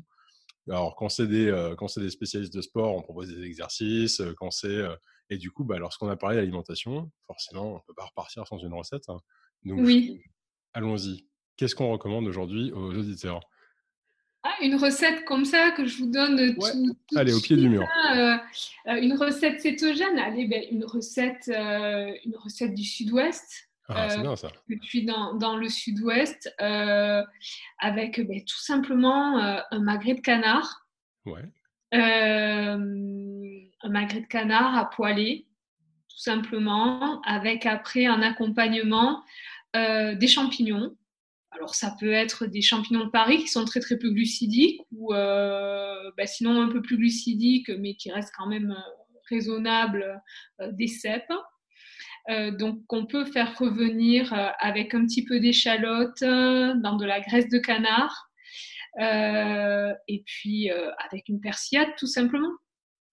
[0.68, 1.50] Alors, quand c'est des,
[1.96, 4.20] des spécialistes de sport, on propose des exercices.
[4.36, 4.84] Quand c'est
[5.30, 8.58] et du coup, bah, lorsqu'on a parlé d'alimentation, forcément, on ne peut pas repartir sans
[8.58, 9.08] une recette.
[9.08, 9.20] Hein.
[9.64, 10.22] Donc, oui.
[10.72, 11.26] allons-y.
[11.56, 13.40] Qu'est-ce qu'on recommande aujourd'hui aux auditeurs?
[14.44, 17.82] Ah, une recette comme ça que je vous donne tout, Allez, au pied du mur.
[17.82, 20.18] Hein, euh, euh, une recette cétogène.
[20.18, 23.68] Allez, ben, une, recette, euh, une recette du sud-ouest.
[23.88, 24.52] Ah, c'est bien ça.
[24.68, 26.54] Depuis dans, dans le sud-ouest,
[27.78, 30.86] avec ben, tout simplement un magret de canard.
[31.24, 31.42] Ouais
[33.82, 35.46] un magret de canard à poêler,
[36.08, 39.22] tout simplement, avec après un accompagnement
[39.76, 40.96] euh, des champignons.
[41.50, 45.14] Alors ça peut être des champignons de Paris qui sont très très peu glucidiques ou
[45.14, 50.22] euh, bah, sinon un peu plus glucidiques mais qui restent quand même euh, raisonnables
[50.72, 51.32] des cèpes.
[52.28, 57.58] donc on peut faire revenir avec un petit peu d'échalote dans de la graisse de
[57.58, 58.30] canard
[58.98, 62.52] et puis avec une persillade tout simplement.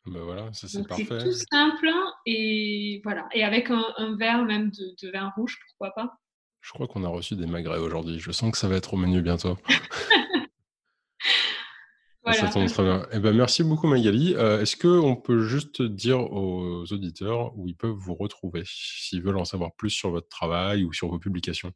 [0.06, 1.06] Ben voilà, ça c'est parfait.
[1.10, 1.90] C'est tout simple
[2.28, 3.28] et voilà.
[3.34, 6.20] Et avec un, verre même de, vin rouge, pourquoi pas.
[6.66, 8.18] Je crois qu'on a reçu des magrets aujourd'hui.
[8.18, 9.56] Je sens que ça va être au menu bientôt.
[12.24, 12.40] voilà.
[12.40, 13.06] Ça tombe très bien.
[13.12, 14.34] Eh ben, merci beaucoup Magali.
[14.34, 19.38] Euh, est-ce qu'on peut juste dire aux auditeurs où ils peuvent vous retrouver s'ils veulent
[19.38, 21.72] en savoir plus sur votre travail ou sur vos publications?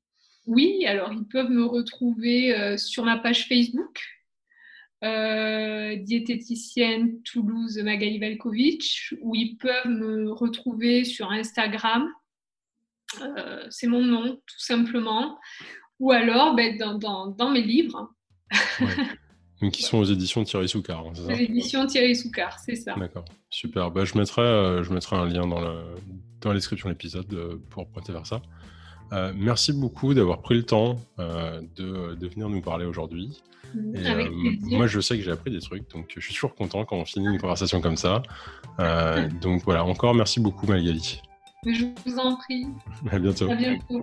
[0.48, 4.02] Oui, alors ils peuvent me retrouver euh, sur ma page Facebook
[5.04, 12.12] euh, diététicienne Toulouse Magali Velkovic, où ils peuvent me retrouver sur Instagram.
[13.22, 15.38] Euh, c'est mon nom, tout simplement.
[16.00, 18.12] Ou alors ben, dans, mes livres.
[19.62, 22.96] Donc, qui sont aux éditions Thierry Soucard, c'est ça éditions Thierry Soucard, c'est ça.
[22.96, 23.92] D'accord, super.
[23.92, 28.14] Bah, je, mettrai, euh, je mettrai un lien dans, la description de l'épisode pour pointer
[28.14, 28.42] vers ça.
[29.36, 33.42] merci beaucoup d'avoir pris le temps de, de, venir nous parler aujourd'hui.
[33.76, 34.30] Euh,
[34.62, 37.06] moi, je sais que j'ai appris des trucs, donc je suis toujours content quand on
[37.06, 38.24] finit une conversation comme ça.
[38.80, 41.22] Euh, donc voilà, encore merci beaucoup, Magali.
[41.66, 42.68] Je vous en prie.
[43.12, 43.52] À bientôt.
[43.52, 44.02] À bientôt.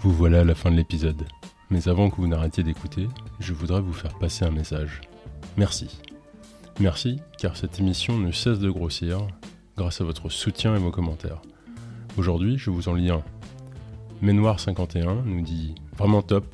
[0.00, 1.26] Vous voilà à la fin de l'épisode.
[1.70, 3.08] Mais avant que vous n'arrêtiez d'écouter,
[3.40, 5.00] je voudrais vous faire passer un message.
[5.56, 5.98] Merci.
[6.78, 9.26] Merci, car cette émission ne cesse de grossir
[9.76, 11.40] grâce à votre soutien et vos commentaires.
[12.18, 13.22] Aujourd'hui, je vous en lis un.
[14.22, 16.44] Ménoir51 nous dit Vraiment top,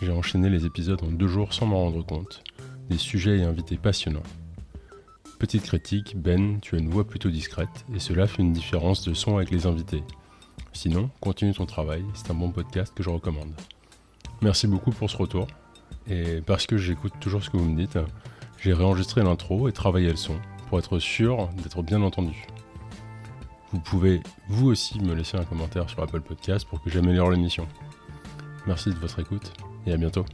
[0.00, 2.44] j'ai enchaîné les épisodes en deux jours sans m'en rendre compte.
[2.88, 4.22] Des sujets et invités passionnants.
[5.44, 9.12] Petite critique, Ben, tu as une voix plutôt discrète et cela fait une différence de
[9.12, 10.02] son avec les invités.
[10.72, 13.52] Sinon, continue ton travail, c'est un bon podcast que je recommande.
[14.40, 15.46] Merci beaucoup pour ce retour.
[16.08, 17.98] Et parce que j'écoute toujours ce que vous me dites,
[18.58, 20.36] j'ai réenregistré l'intro et travaillé le son
[20.70, 22.46] pour être sûr d'être bien entendu.
[23.70, 27.68] Vous pouvez vous aussi me laisser un commentaire sur Apple Podcast pour que j'améliore l'émission.
[28.66, 29.52] Merci de votre écoute
[29.84, 30.24] et à bientôt.